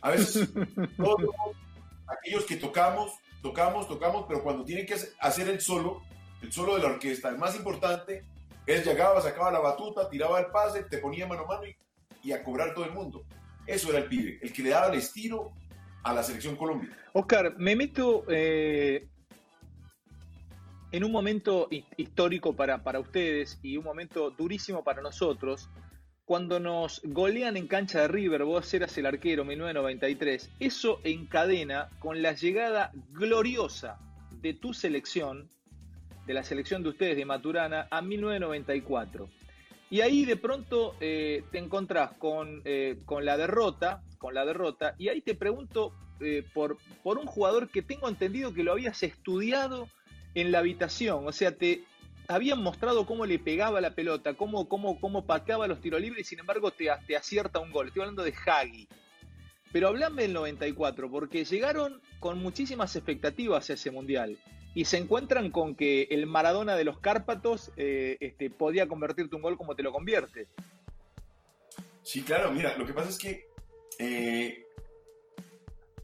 A 0.00 0.10
veces 0.10 0.48
aquellos 2.08 2.44
que 2.46 2.56
tocamos, 2.56 3.12
tocamos, 3.42 3.86
tocamos, 3.86 4.24
pero 4.26 4.42
cuando 4.42 4.64
tienen 4.64 4.84
que 4.84 4.96
hacer 5.20 5.48
el 5.48 5.60
solo, 5.60 6.02
el 6.42 6.50
solo 6.50 6.74
de 6.74 6.82
la 6.82 6.88
orquesta, 6.88 7.28
el 7.28 7.38
más 7.38 7.54
importante, 7.54 8.24
él 8.66 8.82
llegaba, 8.82 9.20
sacaba 9.20 9.50
la 9.50 9.60
batuta, 9.60 10.08
tiraba 10.08 10.40
el 10.40 10.46
pase, 10.46 10.82
te 10.84 10.98
ponía 10.98 11.26
mano 11.26 11.42
a 11.42 11.46
mano 11.46 11.62
y, 12.22 12.32
a 12.32 12.42
cobrar 12.42 12.74
todo 12.74 12.84
el 12.84 12.92
mundo. 12.92 13.24
Eso 13.66 13.90
era 13.90 13.98
el 13.98 14.06
pibe, 14.06 14.38
el 14.42 14.52
que 14.52 14.62
le 14.62 14.70
daba 14.70 14.88
el 14.92 14.98
estilo 14.98 15.52
a 16.02 16.12
la 16.12 16.22
selección 16.22 16.56
Colombia. 16.56 16.90
Oscar, 17.12 17.54
me 17.56 17.76
meto 17.76 18.24
eh, 18.28 19.08
en 20.90 21.04
un 21.04 21.12
momento 21.12 21.68
histórico 21.96 22.54
para, 22.54 22.82
para 22.82 22.98
ustedes 22.98 23.58
y 23.62 23.76
un 23.76 23.84
momento 23.84 24.30
durísimo 24.30 24.82
para 24.82 25.02
nosotros, 25.02 25.68
cuando 26.24 26.58
nos 26.58 27.00
golean 27.04 27.56
en 27.56 27.68
cancha 27.68 28.00
de 28.00 28.08
River, 28.08 28.42
vos 28.42 28.74
eras 28.74 28.98
el 28.98 29.06
arquero 29.06 29.44
1993, 29.44 30.50
eso 30.58 31.00
encadena 31.04 31.88
con 32.00 32.20
la 32.20 32.32
llegada 32.32 32.90
gloriosa 33.12 34.00
de 34.32 34.52
tu 34.52 34.74
selección, 34.74 35.48
de 36.26 36.34
la 36.34 36.42
selección 36.42 36.82
de 36.82 36.90
ustedes 36.90 37.16
de 37.16 37.24
Maturana, 37.24 37.86
a 37.90 38.02
1994. 38.02 39.28
Y 39.88 40.00
ahí 40.00 40.24
de 40.24 40.36
pronto 40.36 40.96
eh, 41.00 41.44
te 41.52 41.58
encontrás 41.58 42.12
con, 42.18 42.62
eh, 42.64 42.98
con, 43.04 43.24
la 43.24 43.36
derrota, 43.36 44.02
con 44.18 44.34
la 44.34 44.44
derrota, 44.44 44.94
y 44.98 45.08
ahí 45.08 45.20
te 45.20 45.34
pregunto 45.34 45.92
eh, 46.20 46.44
por, 46.52 46.78
por 47.02 47.18
un 47.18 47.26
jugador 47.26 47.68
que 47.70 47.82
tengo 47.82 48.08
entendido 48.08 48.52
que 48.52 48.64
lo 48.64 48.72
habías 48.72 49.02
estudiado 49.02 49.88
en 50.34 50.50
la 50.50 50.58
habitación, 50.58 51.26
o 51.26 51.32
sea, 51.32 51.52
te, 51.52 51.84
habían 52.28 52.62
mostrado 52.62 53.06
cómo 53.06 53.26
le 53.26 53.38
pegaba 53.38 53.80
la 53.80 53.94
pelota, 53.94 54.34
cómo, 54.34 54.68
cómo, 54.68 55.00
cómo 55.00 55.24
pateaba 55.24 55.68
los 55.68 55.80
tiros 55.80 56.00
libres 56.00 56.26
y 56.26 56.28
sin 56.30 56.40
embargo 56.40 56.70
te, 56.70 56.88
te 57.06 57.16
acierta 57.16 57.60
un 57.60 57.70
gol. 57.70 57.88
Estoy 57.88 58.02
hablando 58.02 58.24
de 58.24 58.34
Hagi. 58.44 58.88
Pero 59.72 59.88
hablame 59.88 60.22
del 60.22 60.32
94, 60.32 61.10
porque 61.10 61.44
llegaron 61.44 62.00
con 62.18 62.38
muchísimas 62.38 62.96
expectativas 62.96 63.68
a 63.68 63.74
ese 63.74 63.90
mundial 63.90 64.38
y 64.76 64.84
se 64.84 64.98
encuentran 64.98 65.50
con 65.50 65.74
que 65.74 66.02
el 66.10 66.26
Maradona 66.26 66.76
de 66.76 66.84
los 66.84 66.98
Cárpatos 66.98 67.72
eh, 67.78 68.18
este, 68.20 68.50
podía 68.50 68.86
convertirte 68.86 69.34
un 69.34 69.40
gol 69.40 69.56
como 69.56 69.74
te 69.74 69.82
lo 69.82 69.90
convierte. 69.90 70.48
Sí, 72.02 72.20
claro, 72.20 72.52
mira, 72.52 72.76
lo 72.76 72.84
que 72.84 72.92
pasa 72.92 73.08
es 73.08 73.16
que 73.16 73.48
eh, 73.98 74.66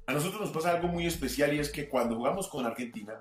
a 0.07 0.15
nosotros 0.15 0.41
nos 0.41 0.51
pasa 0.53 0.71
algo 0.71 0.89
muy 0.89 1.07
especial 1.07 1.53
y 1.53 1.59
es 1.59 1.71
que 1.71 1.87
cuando 1.87 2.17
jugamos 2.17 2.49
con 2.49 2.65
Argentina, 2.65 3.21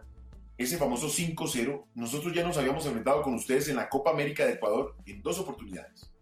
ese 0.58 0.78
famoso 0.78 1.08
5-0, 1.08 1.84
nosotros 1.96 2.34
ya 2.34 2.46
nos 2.46 2.58
habíamos 2.58 2.86
enfrentado 2.86 3.22
con 3.22 3.34
ustedes 3.34 3.68
en 3.68 3.76
la 3.76 3.90
Copa 3.90 4.12
América 4.12 4.46
de 4.46 4.54
Ecuador 4.54 4.96
en 5.06 5.22
dos 5.22 5.38
oportunidades. 5.38 6.14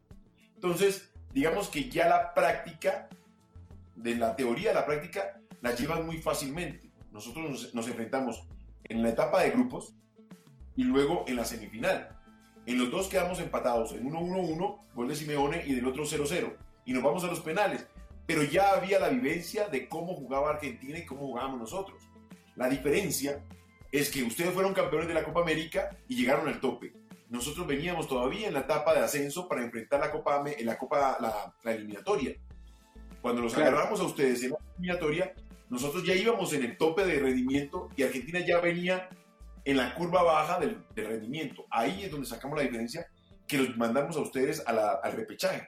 Entonces, 0.56 1.12
digamos 1.36 1.70
que 1.70 1.88
ya 1.88 2.10
la 2.10 2.34
práctica, 2.34 3.08
de 3.96 4.16
la 4.16 4.36
teoría 4.36 4.72
a 4.72 4.74
la 4.74 4.88
práctica, 4.88 5.40
la 5.62 5.76
llevan 5.76 6.08
muy 6.08 6.18
fácilmente. 6.18 6.90
Nosotros 7.12 7.72
nos, 7.76 7.88
enfrentamos 7.88 8.44
en 8.90 9.02
la 9.02 9.10
etapa 9.10 9.42
de 9.42 9.52
grupos 9.52 9.94
y 10.76 10.84
luego 10.84 11.26
en 11.28 11.36
la 11.36 11.46
semifinal. 11.46 12.20
En 12.66 12.78
los 12.78 12.92
dos 12.92 13.08
quedamos 13.08 13.40
empatados, 13.40 13.94
en 13.94 14.12
1-1-1, 14.12 14.80
gol 14.94 15.08
de 15.08 15.16
Simeone 15.16 15.64
y 15.66 15.74
del 15.74 15.88
otro 15.88 16.04
0-0. 16.04 16.54
Y 16.86 16.94
nos 16.94 17.04
vamos 17.04 17.24
a 17.24 17.28
los 17.28 17.40
penales. 17.40 17.88
Pero 18.26 18.44
ya 18.44 18.74
había 18.74 19.00
la 19.00 19.10
vivencia 19.10 19.68
de 19.70 19.88
cómo 19.90 20.14
jugaba 20.14 20.52
Argentina 20.52 21.00
y 21.00 21.06
cómo 21.06 21.22
jugábamos 21.22 21.60
nosotros. 21.60 22.04
La 22.56 22.70
diferencia 22.70 23.44
es 23.92 24.12
que 24.12 24.24
ustedes 24.24 24.54
fueron 24.54 24.74
campeones 24.74 25.08
de 25.08 25.14
la 25.14 25.24
Copa 25.24 25.42
América 25.42 25.98
y 26.08 26.16
llegaron 26.16 26.48
al 26.48 26.60
tope. 26.60 26.94
Nosotros 27.30 27.68
veníamos 27.68 28.08
todavía 28.08 28.48
en 28.48 28.54
la 28.54 28.62
etapa 28.62 28.94
de 28.94 29.02
ascenso 29.02 29.48
para 29.48 29.64
enfrentar 29.64 30.00
la 30.00 30.12
Copa, 30.12 30.44
en 30.46 30.66
la, 30.66 30.78
Copa 30.78 31.18
la, 31.64 31.72
eliminatoria. 31.72 32.36
Cuando 33.22 33.42
los 33.42 33.56
agarramos 33.56 34.00
a 34.00 34.04
ustedes 34.04 34.44
en 34.44 34.52
la 34.52 34.58
eliminatoria, 34.76 35.34
nosotros 35.70 36.04
ya 36.04 36.16
íbamos 36.16 36.52
en 36.54 36.64
el 36.64 36.78
tope 36.78 37.06
de 37.06 37.20
rendimiento 37.20 37.90
y 37.96 38.04
Argentina 38.04 38.40
ya 38.40 38.60
venía 38.60 39.10
en 39.66 39.78
la 39.78 39.94
curva 39.94 40.24
baja 40.24 40.60
del, 40.60 40.84
rendimiento. 40.96 41.66
Ahí 41.70 42.04
es 42.04 42.12
donde 42.12 42.26
sacamos 42.26 42.58
la 42.58 42.64
diferencia 42.64 43.08
que 43.48 43.58
los 43.58 43.78
mandamos 43.78 44.18
a 44.18 44.22
ustedes 44.22 44.64
al 44.66 45.12
repechaje. 45.14 45.68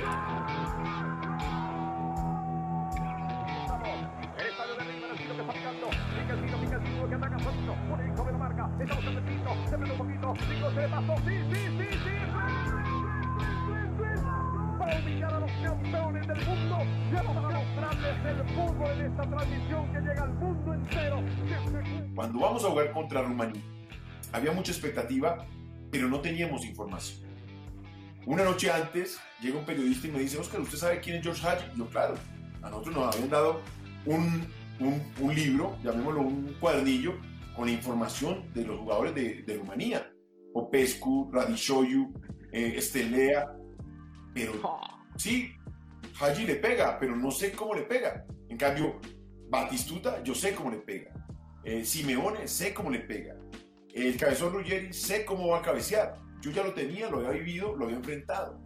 Para 0.00 0.49
transmisión 19.40 19.92
que 19.92 20.00
llega 20.00 20.22
al 20.22 20.34
mundo 20.34 20.74
entero. 20.74 21.22
Cuando 22.14 22.40
vamos 22.40 22.64
a 22.64 22.68
jugar 22.68 22.92
contra 22.92 23.22
Rumanía, 23.22 23.62
había 24.32 24.52
mucha 24.52 24.72
expectativa, 24.72 25.46
pero 25.90 26.08
no 26.08 26.20
teníamos 26.20 26.64
información. 26.64 27.28
Una 28.26 28.44
noche 28.44 28.70
antes 28.70 29.18
llega 29.40 29.58
un 29.58 29.64
periodista 29.64 30.06
y 30.06 30.10
me 30.10 30.18
dice, 30.20 30.38
Oscar, 30.38 30.60
¿usted 30.60 30.78
sabe 30.78 31.00
quién 31.00 31.16
es 31.16 31.22
George 31.22 31.46
Hadji? 31.46 31.64
Yo, 31.76 31.86
claro, 31.86 32.14
a 32.62 32.70
nosotros 32.70 32.94
nos 32.94 33.14
habían 33.14 33.30
dado 33.30 33.60
un, 34.04 34.46
un, 34.78 35.02
un 35.20 35.34
libro, 35.34 35.76
llamémoslo 35.82 36.20
un 36.20 36.56
cuadernillo, 36.60 37.14
con 37.56 37.66
la 37.66 37.72
información 37.72 38.52
de 38.54 38.64
los 38.64 38.78
jugadores 38.78 39.14
de, 39.14 39.42
de 39.42 39.56
Rumanía. 39.56 40.10
Popescu, 40.52 41.30
Radishoyu, 41.32 42.12
eh, 42.52 42.74
Estelea, 42.76 43.52
pero 44.34 44.52
sí, 45.16 45.52
Haji 46.20 46.44
le 46.44 46.56
pega, 46.56 46.98
pero 46.98 47.16
no 47.16 47.30
sé 47.30 47.52
cómo 47.52 47.74
le 47.74 47.82
pega. 47.82 48.24
En 48.48 48.56
cambio, 48.56 49.00
Batistuta, 49.50 50.22
yo 50.22 50.34
sé 50.34 50.54
cómo 50.54 50.70
le 50.70 50.78
pega. 50.78 51.12
Eh, 51.64 51.84
Simeone, 51.84 52.48
sé 52.48 52.72
cómo 52.72 52.90
le 52.90 53.00
pega. 53.00 53.36
El 53.92 54.16
cabezón 54.16 54.52
Ruggeri, 54.52 54.92
sé 54.92 55.24
cómo 55.24 55.48
va 55.48 55.58
a 55.58 55.62
cabecear. 55.62 56.16
Yo 56.40 56.50
ya 56.50 56.62
lo 56.62 56.72
tenía, 56.72 57.10
lo 57.10 57.18
había 57.18 57.30
vivido, 57.30 57.76
lo 57.76 57.84
había 57.84 57.98
enfrentado. 57.98 58.58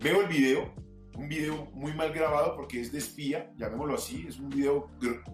Veo 0.00 0.22
el 0.22 0.28
video, 0.28 0.72
un 1.16 1.28
video 1.28 1.66
muy 1.72 1.92
mal 1.92 2.12
grabado 2.12 2.54
porque 2.54 2.80
es 2.80 2.92
de 2.92 2.98
espía, 2.98 3.52
llamémoslo 3.56 3.96
así, 3.96 4.24
es 4.28 4.38
un 4.38 4.48
video 4.48 4.88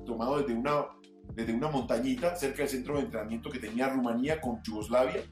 tomado 0.06 0.40
desde 0.40 0.54
una, 0.54 0.86
desde 1.34 1.52
una 1.52 1.68
montañita 1.68 2.34
cerca 2.34 2.58
del 2.58 2.68
centro 2.70 2.96
de 2.96 3.02
entrenamiento 3.02 3.50
que 3.50 3.58
tenía 3.58 3.90
Rumanía 3.90 4.40
con 4.40 4.62
Yugoslavia 4.62 5.22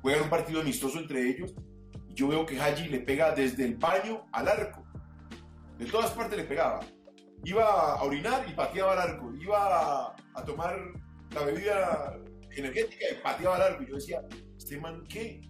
juegan 0.00 0.22
un 0.22 0.30
partido 0.30 0.60
amistoso 0.60 1.00
entre 1.00 1.28
ellos 1.28 1.54
yo 2.18 2.26
veo 2.26 2.44
que 2.44 2.60
Haji 2.60 2.88
le 2.88 2.98
pega 2.98 3.32
desde 3.32 3.64
el 3.64 3.76
baño 3.76 4.26
al 4.32 4.48
arco. 4.48 4.84
De 5.78 5.86
todas 5.86 6.10
partes 6.10 6.36
le 6.36 6.42
pegaba. 6.42 6.80
Iba 7.44 7.94
a 7.94 8.02
orinar 8.02 8.44
y 8.48 8.52
pateaba 8.52 8.92
al 8.92 9.10
arco. 9.10 9.32
Iba 9.34 10.14
a, 10.34 10.44
tomar 10.44 10.78
la 11.34 11.42
bebida 11.42 12.18
energética 12.56 13.06
y 13.10 13.22
pateaba 13.22 13.56
al 13.56 13.62
arco. 13.62 13.82
Y 13.82 13.88
yo 13.88 13.94
decía, 13.96 14.22
¿este 14.56 14.78
man 14.78 15.04
qué? 15.08 15.40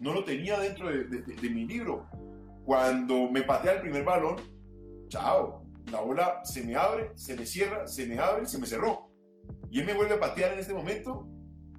No 0.00 0.12
lo 0.12 0.24
tenía 0.24 0.58
dentro 0.58 0.88
de, 0.88 1.04
de 1.04 1.50
mi 1.50 1.66
libro. 1.66 2.08
Cuando 2.64 3.30
me 3.30 3.42
patea 3.42 3.74
el 3.74 3.80
primer 3.82 4.04
balón, 4.04 4.36
chao, 5.08 5.64
la 5.90 6.00
bola 6.00 6.40
se 6.44 6.62
me 6.64 6.76
abre, 6.76 7.10
se 7.14 7.36
me 7.36 7.46
cierra, 7.46 7.86
se 7.86 8.06
me 8.06 8.18
abre, 8.18 8.46
se 8.46 8.58
me 8.58 8.66
cerró. 8.66 9.10
Y 9.70 9.80
él 9.80 9.86
me 9.86 9.94
vuelve 9.94 10.14
a 10.14 10.20
patear 10.20 10.52
en 10.52 10.60
este 10.60 10.72
momento 10.72 11.28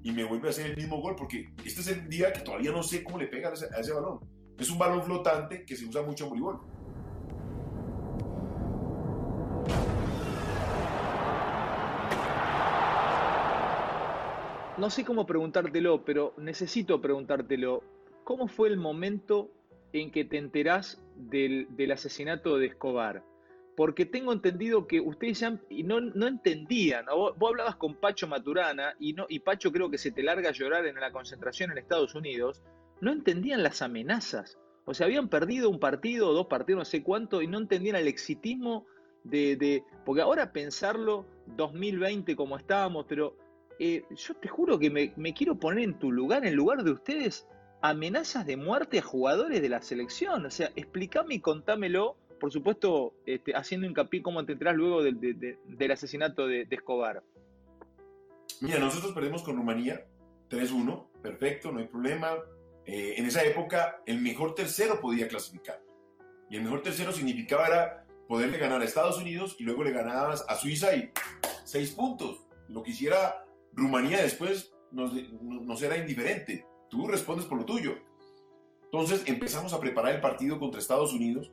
y 0.03 0.11
me 0.11 0.23
vuelve 0.23 0.47
a 0.47 0.51
hacer 0.51 0.67
el 0.67 0.75
mismo 0.75 1.01
gol 1.01 1.15
porque 1.15 1.53
este 1.65 1.81
es 1.81 1.87
el 1.87 2.07
día 2.07 2.31
que 2.31 2.41
todavía 2.41 2.71
no 2.71 2.83
sé 2.83 3.03
cómo 3.03 3.17
le 3.17 3.27
pega 3.27 3.49
a 3.49 3.53
ese, 3.53 3.93
balón. 3.93 4.19
Es 4.59 4.69
un 4.69 4.77
balón 4.77 5.03
flotante 5.03 5.65
que 5.65 5.75
se 5.75 5.85
usa 5.85 6.03
mucho 6.03 6.25
en 6.25 6.29
voleibol. 6.29 6.61
No 14.77 14.89
sé 14.89 15.05
cómo 15.05 15.25
preguntártelo, 15.25 16.03
pero 16.03 16.33
necesito 16.37 16.99
preguntártelo. 16.99 17.81
¿Cómo 18.25 18.49
fue 18.49 18.67
el 18.67 18.75
momento 18.75 19.49
en 19.93 20.11
que 20.11 20.25
te 20.25 20.37
enterás 20.37 21.01
del, 21.15 21.67
asesinato 21.91 22.57
de 22.57 22.67
Escobar? 22.67 23.23
porque 23.77 24.05
tengo 24.05 24.31
entendido 24.31 24.87
que 24.87 25.01
ustedes 25.01 25.41
ya 25.41 25.59
no, 25.83 25.99
no 25.99 26.27
entendían. 26.27 27.07
Vos, 27.07 27.35
hablabas 27.45 27.75
con 27.75 27.95
Pacho 27.95 28.25
Maturana 28.25 28.95
y, 29.01 29.11
no, 29.11 29.25
y 29.27 29.39
Pacho 29.39 29.69
creo 29.69 29.89
que 29.89 29.97
se 29.97 30.11
te 30.11 30.23
larga 30.23 30.49
a 30.49 30.53
llorar 30.53 30.85
en 30.85 30.95
la 30.95 31.11
concentración 31.11 31.71
en 31.71 31.79
Estados 31.79 32.15
Unidos. 32.15 32.61
No 33.01 33.11
entendían 33.11 33.63
las 33.63 33.81
amenazas. 33.81 34.57
O 34.85 34.93
sea, 34.93 35.07
habían 35.07 35.27
perdido 35.27 35.69
un 35.69 35.81
partido, 35.81 36.31
dos 36.31 36.47
partidos, 36.47 36.79
no 36.79 36.85
sé 36.85 37.03
cuánto, 37.03 37.41
y 37.41 37.47
no 37.47 37.57
entendían 37.57 37.97
el 37.97 38.07
exitismo 38.07 38.85
de. 39.25 39.57
de 39.57 39.83
porque 40.05 40.21
ahora 40.21 40.53
pensarlo, 40.53 41.25
2020 41.47 42.33
como 42.37 42.55
estábamos, 42.55 43.05
pero 43.09 43.35
eh, 43.79 44.03
yo 44.15 44.33
te 44.35 44.47
juro 44.47 44.79
que 44.79 44.89
me, 44.89 45.33
quiero 45.33 45.55
poner 45.55 45.83
en 45.83 45.99
tu 45.99 46.11
lugar, 46.11 46.45
en 46.45 46.55
lugar 46.55 46.83
de 46.83 46.91
ustedes, 46.91 47.47
amenazas 47.81 48.45
de 48.45 48.57
muerte 48.57 48.99
a 48.99 49.01
jugadores 49.01 49.61
de 49.61 49.69
la 49.69 49.81
selección. 49.81 50.45
O 50.45 50.49
sea, 50.49 50.71
explícame 50.75 51.35
y 51.35 51.39
contámelo 51.39 52.17
por 52.39 52.51
supuesto, 52.51 53.13
este, 53.25 53.55
haciendo 53.55 53.87
hincapié 53.87 54.21
cómo 54.21 54.45
te 54.45 54.53
enterás 54.53 54.75
luego 54.75 55.01
del, 55.03 55.91
asesinato 55.91 56.47
de, 56.47 56.67
Escobar. 56.69 57.23
Mira, 58.61 58.79
nosotros 58.79 59.13
perdemos 59.13 59.43
con 59.43 59.55
Rumanía 59.55 60.05
3-1, 60.49 61.07
perfecto, 61.21 61.71
no 61.71 61.79
hay 61.79 61.87
problema. 61.87 62.35
Eh, 62.85 63.15
en 63.17 63.25
esa 63.25 63.43
época, 63.43 64.01
el 64.05 64.21
mejor 64.21 64.53
tercero 64.53 64.99
podía 64.99 65.27
clasificar. 65.27 65.81
Y 66.49 66.57
el 66.57 66.63
mejor 66.63 66.81
tercero 66.81 67.11
significaba 67.11 67.67
era 67.67 68.05
poderle 68.27 68.57
ganar 68.57 68.81
a 68.81 68.85
Estados 68.85 69.17
Unidos 69.17 69.55
y 69.59 69.63
luego 69.63 69.83
le 69.83 69.91
ganabas 69.91 70.45
a 70.47 70.55
Suiza 70.55 70.95
y 70.95 71.11
seis 71.63 71.91
puntos. 71.91 72.45
Lo 72.69 72.83
que 72.83 72.91
hiciera 72.91 73.44
Rumanía 73.75 74.21
después 74.21 74.73
nos, 74.91 75.13
nos 75.41 75.81
era 75.81 75.97
indiferente. 75.97 76.65
Tú 76.89 77.07
respondes 77.07 77.45
por 77.45 77.59
lo 77.59 77.65
tuyo. 77.65 77.95
Entonces 78.85 79.23
empezamos 79.27 79.73
a 79.73 79.79
preparar 79.79 80.15
el 80.15 80.21
partido 80.21 80.59
contra 80.59 80.79
Estados 80.79 81.13
Unidos 81.13 81.51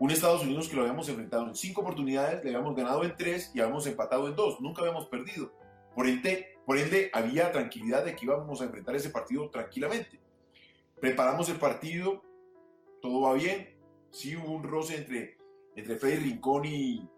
un 0.00 0.12
Estados 0.12 0.42
Unidos 0.42 0.68
que 0.68 0.76
lo 0.76 0.82
habíamos 0.82 1.08
enfrentado 1.08 1.48
en 1.48 1.56
cinco 1.56 1.80
oportunidades, 1.80 2.44
le 2.44 2.50
habíamos 2.50 2.76
ganado 2.76 3.02
en 3.02 3.16
tres 3.16 3.50
y 3.54 3.60
habíamos 3.60 3.86
empatado 3.86 4.28
en 4.28 4.36
dos, 4.36 4.60
nunca 4.60 4.82
habíamos 4.82 5.06
perdido. 5.06 5.52
Por 5.94 6.06
ende, 6.06 6.56
por 6.64 6.78
ende, 6.78 7.10
había 7.12 7.50
tranquilidad 7.50 8.04
de 8.04 8.14
que 8.14 8.24
íbamos 8.24 8.60
a 8.60 8.64
enfrentar 8.64 8.94
ese 8.94 9.10
partido 9.10 9.50
tranquilamente. 9.50 10.20
Preparamos 11.00 11.48
el 11.48 11.56
partido, 11.56 12.22
todo 13.02 13.22
va 13.22 13.34
bien, 13.34 13.76
sí 14.10 14.36
hubo 14.36 14.52
un 14.52 14.62
roce 14.62 14.98
entre, 14.98 15.36
entre 15.74 15.96
Freddy 15.96 16.16
Rincón 16.16 16.64
y, 16.64 17.08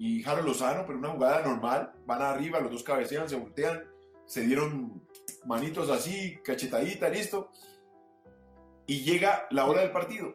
y 0.00 0.26
Harold 0.26 0.48
Lozano, 0.48 0.86
pero 0.86 0.98
una 0.98 1.10
jugada 1.10 1.42
normal, 1.42 1.92
van 2.06 2.22
arriba, 2.22 2.58
los 2.58 2.72
dos 2.72 2.82
cabecean, 2.82 3.28
se 3.28 3.36
voltean, 3.36 3.84
se 4.24 4.40
dieron 4.40 5.06
manitos 5.44 5.90
así, 5.90 6.38
cachetadita, 6.42 7.10
listo, 7.10 7.50
y 8.86 9.02
llega 9.02 9.46
la 9.50 9.66
hora 9.66 9.82
del 9.82 9.92
partido 9.92 10.34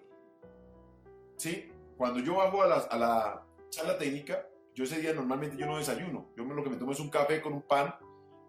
¿sí? 1.36 1.68
Cuando 1.98 2.20
yo 2.20 2.36
bajo 2.36 2.62
a 2.62 2.68
la, 2.68 2.76
a 2.76 2.98
la 2.98 3.44
charla 3.70 3.98
técnica, 3.98 4.48
yo 4.76 4.84
ese 4.84 5.02
día 5.02 5.14
normalmente 5.14 5.58
yo 5.58 5.66
no 5.66 5.78
desayuno. 5.78 6.30
Yo 6.38 6.44
lo 6.44 6.64
que 6.64 6.70
me 6.70 6.78
tomo 6.78 6.92
es 6.92 7.00
un 7.00 7.10
café 7.10 7.42
con 7.42 7.54
un 7.54 7.64
pan 7.64 7.96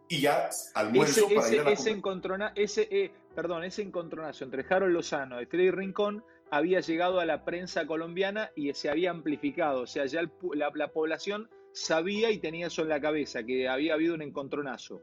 y 0.09 0.21
ya 0.21 0.51
almuerzo 0.75 1.27
ese, 1.27 1.35
para 1.35 1.49
ir 1.49 1.61
a 1.61 1.65
la 1.65 1.71
ese, 1.71 1.91
encontrona, 1.93 2.53
ese 2.55 2.89
eh, 2.91 3.11
perdón, 3.35 3.65
ese 3.65 3.81
encontronazo 3.81 4.45
entre 4.45 4.67
Harold 4.69 4.93
Lozano 4.93 5.41
y 5.41 5.47
Freddy 5.47 5.71
Rincón 5.71 6.23
había 6.51 6.81
llegado 6.81 7.21
a 7.21 7.25
la 7.25 7.45
prensa 7.45 7.87
colombiana 7.87 8.51
y 8.55 8.73
se 8.75 8.89
había 8.89 9.11
amplificado. 9.11 9.83
O 9.83 9.87
sea, 9.87 10.07
ya 10.07 10.23
la, 10.55 10.71
la, 10.75 10.93
población 10.93 11.51
sabía 11.73 12.31
y 12.31 12.39
tenía 12.39 12.69
eso 12.69 12.83
en 12.83 12.89
la 12.89 13.01
cabeza, 13.01 13.45
que 13.45 13.69
había 13.69 13.95
habido 13.95 14.15
un 14.15 14.23
encontronazo. 14.23 15.03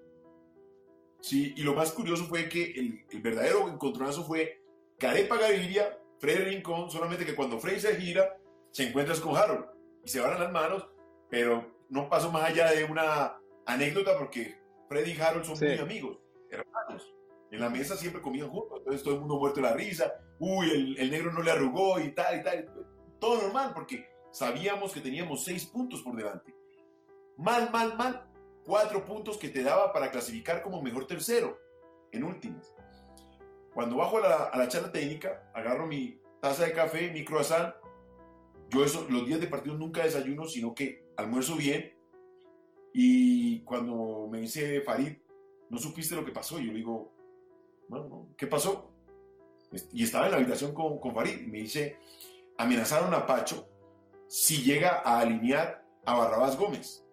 Sí, 1.22 1.54
y 1.56 1.64
lo 1.64 1.74
más 1.74 1.92
curioso 1.92 2.26
fue 2.26 2.50
que 2.50 2.72
el, 2.72 3.06
el 3.10 3.22
verdadero 3.22 3.70
encontronazo 3.70 4.24
fue 4.24 4.62
Carepa 4.98 5.38
Gaviria 5.38 5.98
Freddy 6.24 6.46
Rincón, 6.46 6.90
solamente 6.90 7.26
que 7.26 7.36
cuando 7.36 7.60
Freddy 7.60 7.82
se 7.82 8.00
gira, 8.00 8.38
se 8.72 8.88
encuentra 8.88 9.14
con 9.18 9.36
Harold 9.36 9.66
y 10.06 10.10
se 10.10 10.22
van 10.22 10.34
a 10.34 10.40
las 10.40 10.54
manos, 10.54 10.88
pero 11.30 11.70
no 11.90 12.08
pasó 12.08 12.32
más 12.32 12.50
allá 12.50 12.72
de 12.72 12.86
una 12.86 13.38
anécdota 13.66 14.18
porque 14.18 14.58
Freddy 14.88 15.12
y 15.12 15.20
Harold 15.20 15.44
son 15.44 15.60
muy 15.60 15.78
amigos, 15.78 16.18
hermanos. 16.50 17.13
En 17.54 17.60
la 17.60 17.70
mesa 17.70 17.96
siempre 17.96 18.20
comían 18.20 18.50
juntos, 18.50 18.80
entonces 18.80 19.04
todo 19.04 19.14
el 19.14 19.20
mundo 19.20 19.38
muerto 19.38 19.62
de 19.62 19.68
la 19.68 19.74
risa, 19.74 20.12
uy, 20.40 20.96
el, 20.98 21.12
negro 21.12 21.32
no 21.32 21.44
le 21.44 21.52
arrugó 21.52 22.00
y 22.00 22.10
tal 22.10 22.40
y 22.40 22.44
tal. 22.44 22.68
Todo 23.20 23.44
normal 23.44 23.74
porque 23.76 24.10
sabíamos 24.32 24.92
que 24.92 25.02
teníamos 25.02 25.44
seis 25.44 25.64
puntos 25.68 26.02
por 26.02 26.16
delante. 26.16 26.52
Mal, 27.38 27.70
mal, 27.72 27.96
mal. 27.96 28.28
Cuatro 28.66 29.06
puntos 29.06 29.38
que 29.38 29.50
te 29.50 29.62
daba 29.62 29.94
para 29.94 30.10
clasificar 30.10 30.64
como 30.64 30.82
mejor 30.82 31.06
tercero 31.06 31.60
en 32.12 32.24
últimas. 32.24 32.74
Cuando 33.72 33.98
bajo 33.98 34.18
a 34.18 34.58
la, 34.58 34.68
charla 34.68 34.92
técnica, 34.92 35.52
agarro 35.54 35.86
mi 35.86 36.20
taza 36.42 36.66
de 36.66 36.74
café, 36.74 37.12
mi 37.12 37.24
croissant. 37.24 37.76
Yo 38.72 38.84
eso, 38.84 39.06
los 39.12 39.28
días 39.28 39.40
de 39.40 39.46
partido 39.46 39.78
nunca 39.78 40.04
desayuno, 40.04 40.48
sino 40.48 40.74
que 40.74 41.06
almuerzo 41.18 41.56
bien. 41.56 41.94
Y 42.96 43.60
cuando 43.64 44.28
me 44.28 44.40
dice 44.40 44.82
Farid, 44.82 45.18
no 45.70 45.78
supiste 45.78 46.16
lo 46.16 46.26
que 46.26 46.32
pasó, 46.32 46.58
yo 46.58 46.72
le 46.72 46.80
digo, 46.80 47.14
¿qué 48.38 48.48
pasó? 48.48 48.92
Y 49.92 50.04
estaba 50.04 50.26
en 50.26 50.32
la 50.32 50.38
habitación 50.38 50.74
con, 50.74 51.00
con 51.00 51.14
Farid 51.14 51.48
me 51.48 51.60
dice, 51.60 51.98
amenazaron 52.58 53.14
a 53.14 53.26
Pacho 53.26 53.68
si 54.28 54.64
llega 54.64 55.02
a 55.04 55.20
alinear 55.20 55.86
a 56.06 56.16
Barrabás 56.16 56.58
Gómez. 56.58 57.06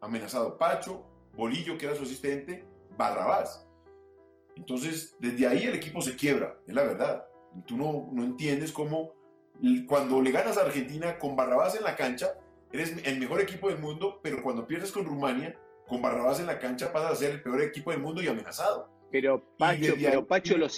Amenazado 0.00 0.56
Pacho, 0.56 1.04
Bolillo, 1.34 1.76
que 1.76 1.86
era 1.86 1.94
su 1.94 2.04
asistente, 2.04 2.64
Barrabás. 2.96 3.66
Entonces, 4.56 5.16
desde 5.18 5.46
ahí 5.46 5.64
el 5.64 5.74
equipo 5.74 6.00
se 6.00 6.16
quiebra, 6.16 6.58
es 6.66 6.74
la 6.74 6.82
verdad. 6.82 7.26
Tú 7.66 7.76
no, 7.76 8.08
no 8.12 8.24
entiendes 8.24 8.72
cómo 8.72 9.14
cuando 9.86 10.22
le 10.22 10.30
ganas 10.30 10.56
a 10.56 10.62
Argentina 10.62 11.18
con 11.18 11.36
Barrabás 11.36 11.74
en 11.74 11.82
la 11.82 11.96
cancha, 11.96 12.34
eres 12.72 12.94
el 13.04 13.18
mejor 13.18 13.40
equipo 13.40 13.68
del 13.68 13.78
mundo, 13.78 14.20
pero 14.22 14.42
cuando 14.42 14.66
pierdes 14.66 14.92
con 14.92 15.04
Rumania, 15.04 15.58
con 15.88 16.00
Barrabás 16.02 16.38
en 16.38 16.46
la 16.46 16.58
cancha 16.58 16.92
pasas 16.92 17.12
a 17.12 17.16
ser 17.16 17.30
el 17.32 17.42
peor 17.42 17.62
equipo 17.62 17.90
del 17.90 18.00
mundo 18.00 18.22
y 18.22 18.28
amenazado. 18.28 18.88
Pero 19.10 19.42
Pacho, 19.56 19.94
pero 19.98 20.26
Pacho, 20.26 20.58
lo, 20.58 20.68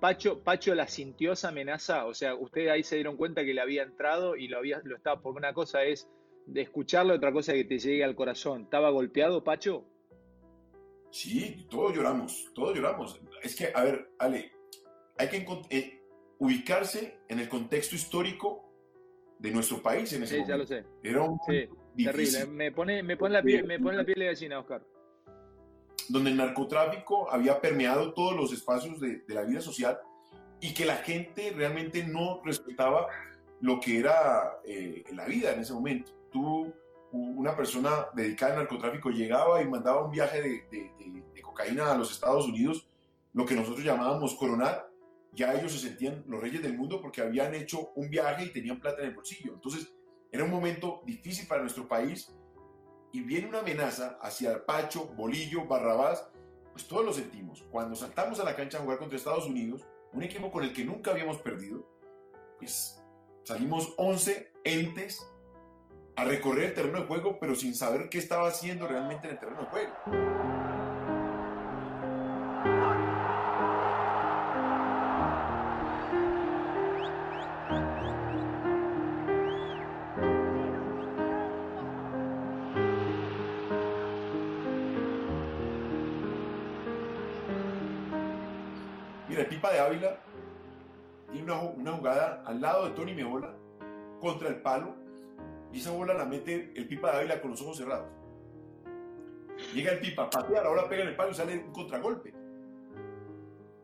Pacho, 0.00 0.40
Pacho 0.44 0.74
la 0.74 0.86
sintió 0.86 1.32
esa 1.32 1.48
amenaza, 1.48 2.06
o 2.06 2.14
sea, 2.14 2.36
ustedes 2.36 2.70
ahí 2.70 2.84
se 2.84 2.94
dieron 2.94 3.16
cuenta 3.16 3.44
que 3.44 3.52
le 3.52 3.60
había 3.60 3.82
entrado 3.82 4.36
y 4.36 4.46
lo 4.46 4.58
había, 4.58 4.80
lo 4.84 4.96
estaba, 4.96 5.20
porque 5.20 5.38
una 5.38 5.52
cosa 5.52 5.82
es 5.82 6.08
de 6.46 6.62
escucharlo, 6.62 7.14
otra 7.14 7.32
cosa 7.32 7.52
es 7.52 7.62
que 7.62 7.68
te 7.68 7.78
llegue 7.78 8.04
al 8.04 8.14
corazón. 8.14 8.62
¿Estaba 8.62 8.90
golpeado, 8.90 9.42
Pacho? 9.42 9.84
Sí, 11.10 11.66
todos 11.68 11.94
lloramos, 11.94 12.50
todos 12.54 12.76
lloramos. 12.76 13.20
Es 13.42 13.56
que, 13.56 13.70
a 13.74 13.82
ver, 13.82 14.10
Ale, 14.18 14.52
hay 15.18 15.28
que 15.28 15.46
eh, 15.70 16.00
ubicarse 16.38 17.18
en 17.28 17.40
el 17.40 17.48
contexto 17.48 17.96
histórico 17.96 18.72
de 19.38 19.50
nuestro 19.50 19.82
país 19.82 20.12
en 20.12 20.22
ese 20.22 20.36
sí, 20.36 20.40
momento. 20.40 20.52
ya 20.52 20.56
lo 20.56 20.66
sé. 20.66 20.84
Era 21.02 21.22
un 21.22 21.38
sí, 21.46 21.68
terrible. 22.04 22.46
Me 22.46 22.72
pone, 22.72 23.02
me 23.02 23.16
pone 23.16 23.34
la 23.34 23.42
piel, 23.42 23.64
me 23.64 23.78
pone 23.78 23.96
la 23.96 24.04
piel 24.04 24.18
de 24.20 24.26
gallina, 24.26 24.60
Oscar. 24.60 24.82
Donde 26.08 26.30
el 26.30 26.36
narcotráfico 26.36 27.30
había 27.30 27.60
permeado 27.60 28.12
todos 28.14 28.34
los 28.34 28.52
espacios 28.52 28.98
de, 29.00 29.22
la 29.28 29.42
vida 29.42 29.60
social 29.60 29.98
y 30.60 30.74
que 30.74 30.84
la 30.84 30.96
gente 30.96 31.52
realmente 31.54 32.04
no 32.04 32.40
respetaba 32.44 33.08
lo 33.60 33.80
que 33.80 33.98
era 33.98 34.58
eh, 34.64 35.04
la 35.12 35.26
vida 35.26 35.52
en 35.52 35.60
ese 35.60 35.72
momento. 35.72 36.12
Tú, 36.32 36.72
una 37.12 37.56
persona 37.56 38.06
dedicada 38.14 38.52
al 38.52 38.58
narcotráfico, 38.60 39.10
llegaba 39.10 39.62
y 39.62 39.68
mandaba 39.68 40.04
un 40.04 40.10
viaje 40.10 40.42
de, 40.42 40.66
de, 40.70 41.42
cocaína 41.42 41.92
a 41.92 41.96
los 41.96 42.12
Estados 42.12 42.46
Unidos, 42.46 42.86
lo 43.32 43.44
que 43.46 43.54
nosotros 43.54 43.84
llamábamos 43.84 44.34
coronar, 44.34 44.88
ya 45.32 45.54
ellos 45.54 45.72
se 45.72 45.78
sentían 45.78 46.24
los 46.26 46.40
reyes 46.40 46.62
del 46.62 46.76
mundo 46.76 47.00
porque 47.00 47.20
habían 47.20 47.54
hecho 47.54 47.90
un 47.94 48.10
viaje 48.10 48.44
y 48.44 48.52
tenían 48.52 48.80
plata 48.80 49.02
en 49.02 49.08
el 49.08 49.14
bolsillo. 49.14 49.54
Entonces, 49.54 49.92
era 50.30 50.44
un 50.44 50.50
momento 50.50 51.02
difícil 51.06 51.46
para 51.46 51.62
nuestro 51.62 51.88
país 51.88 52.34
y 53.12 53.20
viene 53.20 53.48
una 53.48 53.60
amenaza 53.60 54.18
hacia 54.20 54.64
Pacho, 54.64 55.06
Bolillo, 55.16 55.66
Barrabás, 55.66 56.28
pues 56.72 56.86
todos 56.86 57.04
lo 57.04 57.12
sentimos. 57.12 57.64
Cuando 57.70 57.96
saltamos 57.96 58.38
a 58.40 58.44
la 58.44 58.54
cancha 58.54 58.78
a 58.78 58.80
jugar 58.82 58.98
contra 58.98 59.16
Estados 59.16 59.46
Unidos, 59.46 59.86
un 60.12 60.22
equipo 60.22 60.50
con 60.50 60.64
el 60.64 60.72
que 60.72 60.84
nunca 60.84 61.10
habíamos 61.10 61.38
perdido, 61.38 61.86
pues 62.58 63.02
salimos 63.44 63.94
11 63.96 64.52
entes 64.64 65.26
a 66.16 66.24
recorrer 66.24 66.64
el 66.64 66.74
terreno 66.74 67.00
de 67.00 67.06
juego, 67.06 67.38
pero 67.38 67.54
sin 67.54 67.74
saber 67.74 68.08
qué 68.08 68.18
estaba 68.18 68.48
haciendo 68.48 68.86
realmente 68.86 69.28
en 69.28 69.34
el 69.34 69.38
terreno 69.38 69.60
de 69.62 69.66
juego. 69.66 70.77
Mira, 89.38 89.50
el 89.50 89.54
Pipa 89.54 89.72
de 89.72 89.78
Ávila 89.78 90.18
tiene 91.30 91.44
una, 91.44 91.60
una 91.60 91.92
jugada 91.92 92.42
al 92.44 92.60
lado 92.60 92.86
de 92.86 92.90
Tony 92.90 93.14
Meola 93.14 93.54
contra 94.20 94.48
el 94.48 94.60
palo 94.62 94.96
y 95.72 95.78
esa 95.78 95.92
bola 95.92 96.12
la 96.12 96.24
mete 96.24 96.72
el 96.74 96.88
Pipa 96.88 97.12
de 97.12 97.18
Ávila 97.18 97.40
con 97.40 97.52
los 97.52 97.62
ojos 97.62 97.76
cerrados. 97.76 98.08
Llega 99.72 99.92
el 99.92 100.00
Pipa, 100.00 100.28
patea, 100.28 100.64
la 100.64 100.70
bola 100.70 100.88
pega 100.88 101.02
en 101.02 101.08
el 101.10 101.14
palo 101.16 101.30
y 101.30 101.34
sale 101.34 101.56
un 101.56 101.72
contragolpe. 101.72 102.34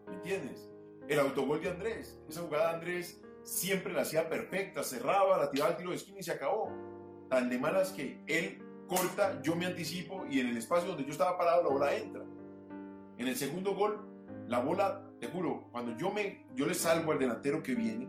¿Me 0.08 0.14
entiendes? 0.14 0.68
El 1.06 1.20
autogol 1.20 1.60
de 1.60 1.70
Andrés, 1.70 2.20
esa 2.28 2.40
jugada 2.40 2.70
de 2.70 2.74
Andrés 2.74 3.22
siempre 3.44 3.92
la 3.92 4.02
hacía 4.02 4.28
perfecta, 4.28 4.82
cerraba, 4.82 5.38
la 5.38 5.52
tiraba 5.52 5.70
al 5.70 5.76
tiro 5.76 5.90
de 5.90 5.96
esquina 5.96 6.18
y 6.18 6.24
se 6.24 6.32
acabó. 6.32 6.72
Tan 7.30 7.48
de 7.48 7.60
malas 7.60 7.92
que 7.92 8.20
él 8.26 8.60
corta, 8.88 9.40
yo 9.40 9.54
me 9.54 9.66
anticipo 9.66 10.26
y 10.28 10.40
en 10.40 10.48
el 10.48 10.56
espacio 10.56 10.88
donde 10.88 11.04
yo 11.04 11.12
estaba 11.12 11.38
parado 11.38 11.62
la 11.62 11.68
bola 11.68 11.94
entra. 11.94 12.24
En 13.18 13.28
el 13.28 13.36
segundo 13.36 13.76
gol, 13.76 14.04
la 14.48 14.58
bola, 14.58 15.04
te 15.24 15.30
juro, 15.30 15.64
cuando 15.72 15.96
yo, 15.96 16.10
me, 16.10 16.44
yo 16.54 16.66
le 16.66 16.74
salgo 16.74 17.12
al 17.12 17.18
delantero 17.18 17.62
que 17.62 17.74
viene, 17.74 18.08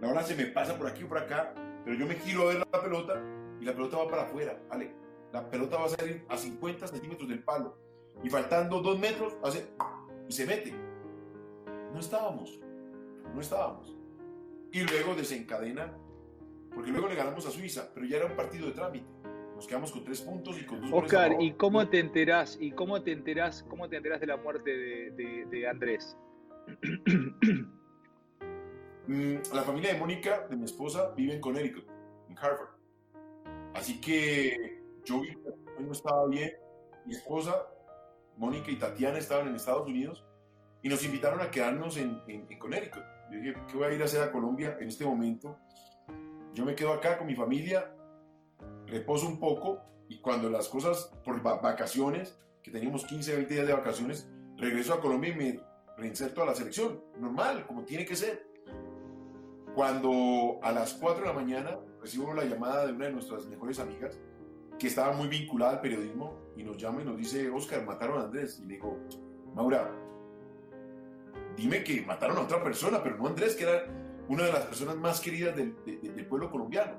la 0.00 0.08
bola 0.08 0.22
se 0.22 0.34
me 0.34 0.46
pasa 0.46 0.76
por 0.76 0.86
aquí 0.86 1.04
o 1.04 1.08
por 1.08 1.18
acá, 1.18 1.54
pero 1.84 1.96
yo 1.96 2.06
me 2.06 2.14
giro 2.16 2.42
a 2.42 2.46
ver 2.46 2.58
la 2.58 2.82
pelota 2.82 3.22
y 3.58 3.64
la 3.64 3.72
pelota 3.72 3.96
va 3.96 4.08
para 4.08 4.22
afuera, 4.24 4.60
¿vale? 4.68 4.92
La 5.32 5.48
pelota 5.48 5.78
va 5.78 5.86
a 5.86 5.88
salir 5.88 6.26
a 6.28 6.36
50 6.36 6.88
centímetros 6.88 7.28
del 7.28 7.42
palo 7.42 7.78
y 8.22 8.28
faltando 8.28 8.82
dos 8.82 8.98
metros 8.98 9.34
hace 9.42 9.66
y 10.28 10.32
se 10.32 10.44
mete. 10.44 10.74
No 11.92 12.00
estábamos, 12.00 12.60
no 13.34 13.40
estábamos. 13.40 13.96
Y 14.72 14.82
luego 14.82 15.14
desencadena, 15.14 15.96
porque 16.74 16.90
luego 16.90 17.08
le 17.08 17.14
ganamos 17.14 17.46
a 17.46 17.50
Suiza, 17.50 17.90
pero 17.94 18.04
ya 18.04 18.18
era 18.18 18.26
un 18.26 18.36
partido 18.36 18.66
de 18.66 18.72
trámite. 18.72 19.06
Nos 19.54 19.66
quedamos 19.66 19.92
con 19.92 20.04
tres 20.04 20.20
puntos 20.20 20.60
y 20.60 20.66
con 20.66 20.82
dos 20.82 20.90
Oscar, 20.92 21.40
¿y 21.40 21.52
cómo 21.52 21.88
te 21.88 21.98
enterás? 21.98 22.58
¿Y 22.60 22.72
cómo 22.72 23.02
te 23.02 23.12
enterás? 23.12 23.62
¿Cómo 23.70 23.88
te 23.88 23.96
enterás 23.96 24.20
de 24.20 24.26
la 24.26 24.36
muerte 24.36 24.70
de, 24.70 25.10
de, 25.12 25.46
de 25.46 25.68
Andrés? 25.68 26.18
Mm, 29.08 29.38
la 29.52 29.62
familia 29.62 29.92
de 29.92 29.98
Mónica, 29.98 30.46
de 30.48 30.56
mi 30.56 30.64
esposa, 30.64 31.12
vive 31.16 31.34
en 31.34 31.40
Connecticut, 31.40 31.84
en 32.28 32.38
Harvard. 32.38 32.70
Así 33.74 34.00
que 34.00 34.80
yo 35.04 35.20
no 35.80 35.92
estaba 35.92 36.28
bien. 36.28 36.52
Mi 37.04 37.14
esposa, 37.14 37.66
Mónica 38.36 38.70
y 38.70 38.78
Tatiana 38.78 39.18
estaban 39.18 39.48
en 39.48 39.56
Estados 39.56 39.88
Unidos 39.88 40.24
y 40.82 40.88
nos 40.88 41.04
invitaron 41.04 41.40
a 41.40 41.50
quedarnos 41.50 41.96
en, 41.96 42.22
en, 42.28 42.46
en, 42.48 42.58
Connecticut. 42.60 43.02
Yo 43.32 43.38
dije, 43.38 43.54
¿qué 43.68 43.76
voy 43.76 43.86
a 43.86 43.92
ir 43.92 44.02
a 44.02 44.04
hacer 44.04 44.22
a 44.22 44.30
Colombia 44.30 44.76
en 44.80 44.88
este 44.88 45.04
momento? 45.04 45.58
Yo 46.54 46.64
me 46.64 46.76
quedo 46.76 46.92
acá 46.92 47.18
con 47.18 47.26
mi 47.26 47.34
familia, 47.34 47.92
reposo 48.86 49.26
un 49.26 49.40
poco 49.40 49.80
y 50.08 50.20
cuando 50.20 50.50
las 50.50 50.68
cosas 50.68 51.12
por 51.24 51.42
vacaciones, 51.42 52.38
que 52.62 52.70
teníamos 52.70 53.04
15, 53.06 53.34
20 53.34 53.54
días 53.54 53.66
de 53.66 53.72
vacaciones, 53.72 54.30
regreso 54.56 54.94
a 54.94 55.00
Colombia 55.00 55.30
y 55.30 55.34
me 55.34 55.71
reinserto 55.96 56.42
a 56.42 56.46
la 56.46 56.54
selección. 56.54 57.00
Normal, 57.18 57.66
como 57.66 57.84
tiene 57.84 58.04
que 58.04 58.16
ser. 58.16 58.48
Cuando 59.74 60.58
a 60.62 60.72
las 60.72 60.94
4 60.94 61.22
de 61.22 61.28
la 61.28 61.34
mañana 61.34 61.78
recibo 62.00 62.34
la 62.34 62.44
llamada 62.44 62.86
de 62.86 62.92
una 62.92 63.06
de 63.06 63.12
nuestras 63.12 63.46
mejores 63.46 63.78
amigas 63.78 64.18
que 64.78 64.86
estaba 64.88 65.12
muy 65.12 65.28
vinculada 65.28 65.72
al 65.72 65.80
periodismo 65.80 66.36
y 66.56 66.62
nos 66.62 66.76
llama 66.76 67.02
y 67.02 67.04
nos 67.04 67.16
dice, 67.16 67.48
Oscar, 67.48 67.84
mataron 67.84 68.20
a 68.20 68.24
Andrés. 68.24 68.60
Y 68.60 68.66
le 68.66 68.74
digo, 68.74 68.98
Maura, 69.54 69.90
dime 71.56 71.82
que 71.84 72.02
mataron 72.02 72.36
a 72.38 72.42
otra 72.42 72.62
persona, 72.62 73.02
pero 73.02 73.16
no 73.16 73.26
a 73.26 73.30
Andrés, 73.30 73.54
que 73.54 73.64
era 73.64 73.86
una 74.28 74.44
de 74.44 74.52
las 74.52 74.66
personas 74.66 74.96
más 74.96 75.20
queridas 75.20 75.56
del, 75.56 75.76
de, 75.84 75.98
del 75.98 76.26
pueblo 76.26 76.50
colombiano. 76.50 76.98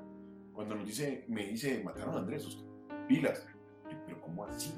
Cuando 0.52 0.74
nos 0.74 0.86
dice, 0.86 1.24
me 1.28 1.46
dice, 1.46 1.82
mataron 1.84 2.14
a 2.14 2.18
Andrés, 2.18 2.46
Oscar, 2.46 2.64
pilas. 3.06 3.46
Pero 4.06 4.20
¿cómo 4.20 4.44
así? 4.44 4.72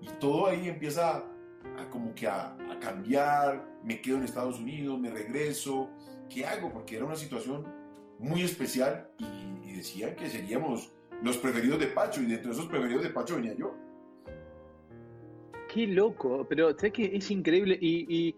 Y 0.00 0.06
todo 0.18 0.46
ahí 0.46 0.68
empieza 0.68 1.24
a, 1.76 1.88
como 1.90 2.14
que 2.14 2.26
a, 2.26 2.54
a 2.54 2.78
cambiar, 2.80 3.64
me 3.82 4.00
quedo 4.00 4.18
en 4.18 4.24
Estados 4.24 4.58
Unidos, 4.58 4.98
me 4.98 5.10
regreso, 5.10 5.90
¿qué 6.28 6.46
hago? 6.46 6.72
Porque 6.72 6.96
era 6.96 7.04
una 7.04 7.16
situación 7.16 7.66
muy 8.18 8.42
especial 8.42 9.08
y, 9.18 9.68
y, 9.70 9.76
decían 9.76 10.16
que 10.16 10.28
seríamos 10.28 10.92
los 11.22 11.38
preferidos 11.38 11.78
de 11.78 11.86
Pacho 11.86 12.20
y 12.20 12.26
dentro 12.26 12.50
de 12.50 12.56
esos 12.56 12.68
preferidos 12.68 13.02
de 13.02 13.10
Pacho 13.10 13.36
venía 13.36 13.54
yo. 13.54 13.74
Qué 15.72 15.86
loco, 15.86 16.46
pero 16.48 16.70
sabes 16.70 16.92
que 16.92 17.16
es 17.16 17.30
increíble 17.30 17.78
y, 17.80 18.06
y 18.08 18.34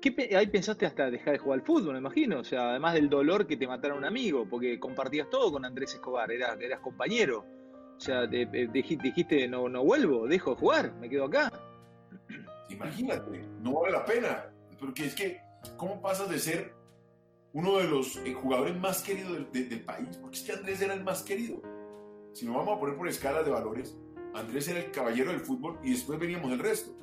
¿qué, 0.00 0.36
ahí 0.36 0.48
pensaste 0.48 0.84
hasta 0.84 1.10
dejar 1.10 1.34
de 1.34 1.38
jugar 1.38 1.60
al 1.60 1.64
fútbol, 1.64 1.92
me 1.94 2.00
imagino, 2.00 2.40
o 2.40 2.44
sea, 2.44 2.70
además 2.70 2.94
del 2.94 3.08
dolor 3.08 3.46
que 3.46 3.56
te 3.56 3.66
mataron 3.66 3.98
un 3.98 4.04
amigo, 4.04 4.46
porque 4.48 4.78
compartías 4.78 5.30
todo 5.30 5.52
con 5.52 5.64
Andrés 5.64 5.94
Escobar, 5.94 6.30
eras, 6.30 6.60
eras 6.60 6.80
compañero, 6.80 7.46
o 7.96 8.00
sea, 8.00 8.28
te, 8.28 8.46
dijiste, 8.46 9.46
no, 9.46 9.68
no 9.68 9.84
vuelvo, 9.84 10.26
dejo 10.26 10.50
de 10.50 10.56
jugar, 10.56 10.92
me 10.94 11.08
quedo 11.08 11.26
acá. 11.26 11.52
Imagínate, 12.84 13.46
no 13.60 13.80
vale 13.80 13.92
la 13.92 14.04
pena, 14.04 14.52
porque 14.78 15.06
es 15.06 15.14
que, 15.14 15.40
¿cómo 15.76 16.00
pasas 16.00 16.28
de 16.28 16.38
ser 16.38 16.74
uno 17.52 17.78
de 17.78 17.84
los 17.84 18.16
eh, 18.18 18.32
jugadores 18.32 18.76
más 18.78 19.02
queridos 19.02 19.32
del, 19.32 19.52
de, 19.52 19.64
del, 19.64 19.84
país, 19.84 20.16
porque 20.16 20.38
es 20.38 20.44
que 20.44 20.52
Andrés 20.52 20.80
era 20.80 20.94
el 20.94 21.04
más 21.04 21.22
querido. 21.22 21.60
Si 22.32 22.46
nos 22.46 22.56
vamos 22.56 22.76
a 22.76 22.80
poner 22.80 22.96
por 22.96 23.08
escala 23.08 23.42
de 23.42 23.50
valores, 23.50 23.98
Andrés 24.34 24.68
era 24.68 24.80
el 24.80 24.90
caballero 24.90 25.32
del 25.32 25.40
fútbol 25.40 25.78
y 25.82 25.92
después 25.92 26.18
veníamos 26.18 26.50
el 26.52 26.58
resto. 26.58 26.96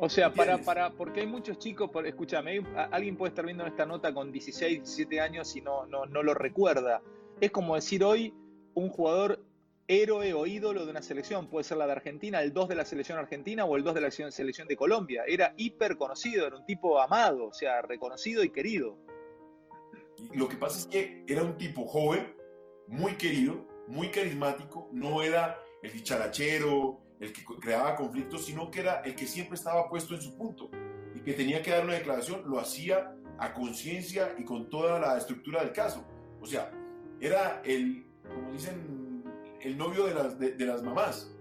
O 0.00 0.08
sea, 0.08 0.32
para, 0.32 0.58
para, 0.58 0.90
porque 0.90 1.20
hay 1.20 1.26
muchos 1.26 1.58
chicos, 1.58 1.90
por, 1.90 2.06
escúchame, 2.06 2.60
alguien 2.92 3.16
puede 3.16 3.30
estar 3.30 3.44
viendo 3.44 3.66
esta 3.66 3.84
nota 3.84 4.14
con 4.14 4.30
16, 4.30 4.78
17 4.78 5.20
años 5.20 5.54
y 5.56 5.60
no, 5.60 5.86
no, 5.86 6.06
no 6.06 6.22
lo 6.22 6.34
recuerda. 6.34 7.02
Es 7.40 7.50
como 7.50 7.74
decir 7.74 8.04
hoy 8.04 8.34
un 8.74 8.90
jugador 8.90 9.44
héroe 9.88 10.34
o 10.34 10.46
ídolo 10.46 10.84
de 10.84 10.90
una 10.90 11.02
selección. 11.02 11.48
Puede 11.48 11.64
ser 11.64 11.78
la 11.78 11.86
de 11.86 11.92
Argentina, 11.92 12.42
el 12.42 12.52
2 12.52 12.68
de 12.68 12.74
la 12.74 12.84
selección 12.84 13.18
argentina 13.18 13.64
o 13.64 13.76
el 13.76 13.82
2 13.82 13.94
de 13.94 14.00
la 14.02 14.10
selección 14.10 14.68
de 14.68 14.76
Colombia. 14.76 15.24
Era 15.26 15.54
hiper 15.56 15.96
conocido, 15.96 16.46
era 16.46 16.56
un 16.56 16.66
tipo 16.66 17.00
amado, 17.00 17.46
o 17.46 17.52
sea, 17.52 17.82
reconocido 17.82 18.44
y 18.44 18.50
querido. 18.50 18.98
Lo 20.34 20.48
que 20.48 20.56
pasa 20.56 20.78
es 20.78 20.86
que 20.86 21.24
era 21.26 21.42
un 21.42 21.56
tipo 21.56 21.86
joven, 21.86 22.34
muy 22.86 23.14
querido, 23.14 23.66
muy 23.86 24.10
carismático, 24.10 24.88
no 24.92 25.22
era 25.22 25.58
el 25.82 25.92
dicharachero, 25.92 27.00
el 27.20 27.32
que 27.32 27.42
creaba 27.60 27.96
conflictos, 27.96 28.44
sino 28.44 28.70
que 28.70 28.80
era 28.80 29.00
el 29.00 29.14
que 29.14 29.26
siempre 29.26 29.56
estaba 29.56 29.88
puesto 29.88 30.14
en 30.14 30.20
su 30.20 30.36
punto 30.36 30.70
y 31.14 31.20
que 31.20 31.32
tenía 31.32 31.62
que 31.62 31.70
dar 31.70 31.84
una 31.84 31.94
declaración, 31.94 32.42
lo 32.46 32.58
hacía 32.58 33.14
a 33.38 33.54
conciencia 33.54 34.34
y 34.36 34.44
con 34.44 34.68
toda 34.68 34.98
la 34.98 35.16
estructura 35.16 35.62
del 35.62 35.72
caso. 35.72 36.04
O 36.40 36.46
sea, 36.46 36.70
era 37.20 37.62
el, 37.64 38.06
como 38.22 38.52
dicen, 38.52 38.97
el 39.60 39.76
novio 39.76 40.06
de 40.06 40.14
las, 40.14 40.38
de, 40.38 40.66
las 40.66 40.82
mamás, 40.82 41.34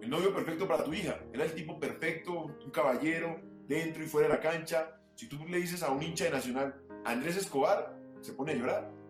el 0.00 0.10
novio 0.10 0.34
perfecto 0.34 0.66
para 0.66 0.84
tu 0.84 0.92
hija. 0.92 1.20
Era 1.32 1.44
el 1.44 1.54
tipo 1.54 1.78
perfecto, 1.78 2.56
un 2.64 2.70
caballero, 2.70 3.40
dentro 3.66 4.02
y 4.02 4.06
fuera 4.06 4.28
de 4.28 4.34
la 4.34 4.40
cancha. 4.40 4.98
Si 5.14 5.28
tú 5.28 5.38
le 5.46 5.58
dices 5.58 5.82
a 5.82 5.90
un 5.90 6.02
hincha 6.02 6.24
de 6.24 6.30
Nacional, 6.30 6.74
Andrés 7.04 7.36
Escobar, 7.36 7.96
se 8.20 8.32
pone 8.32 8.52
a 8.52 8.54
llorar 8.56 9.01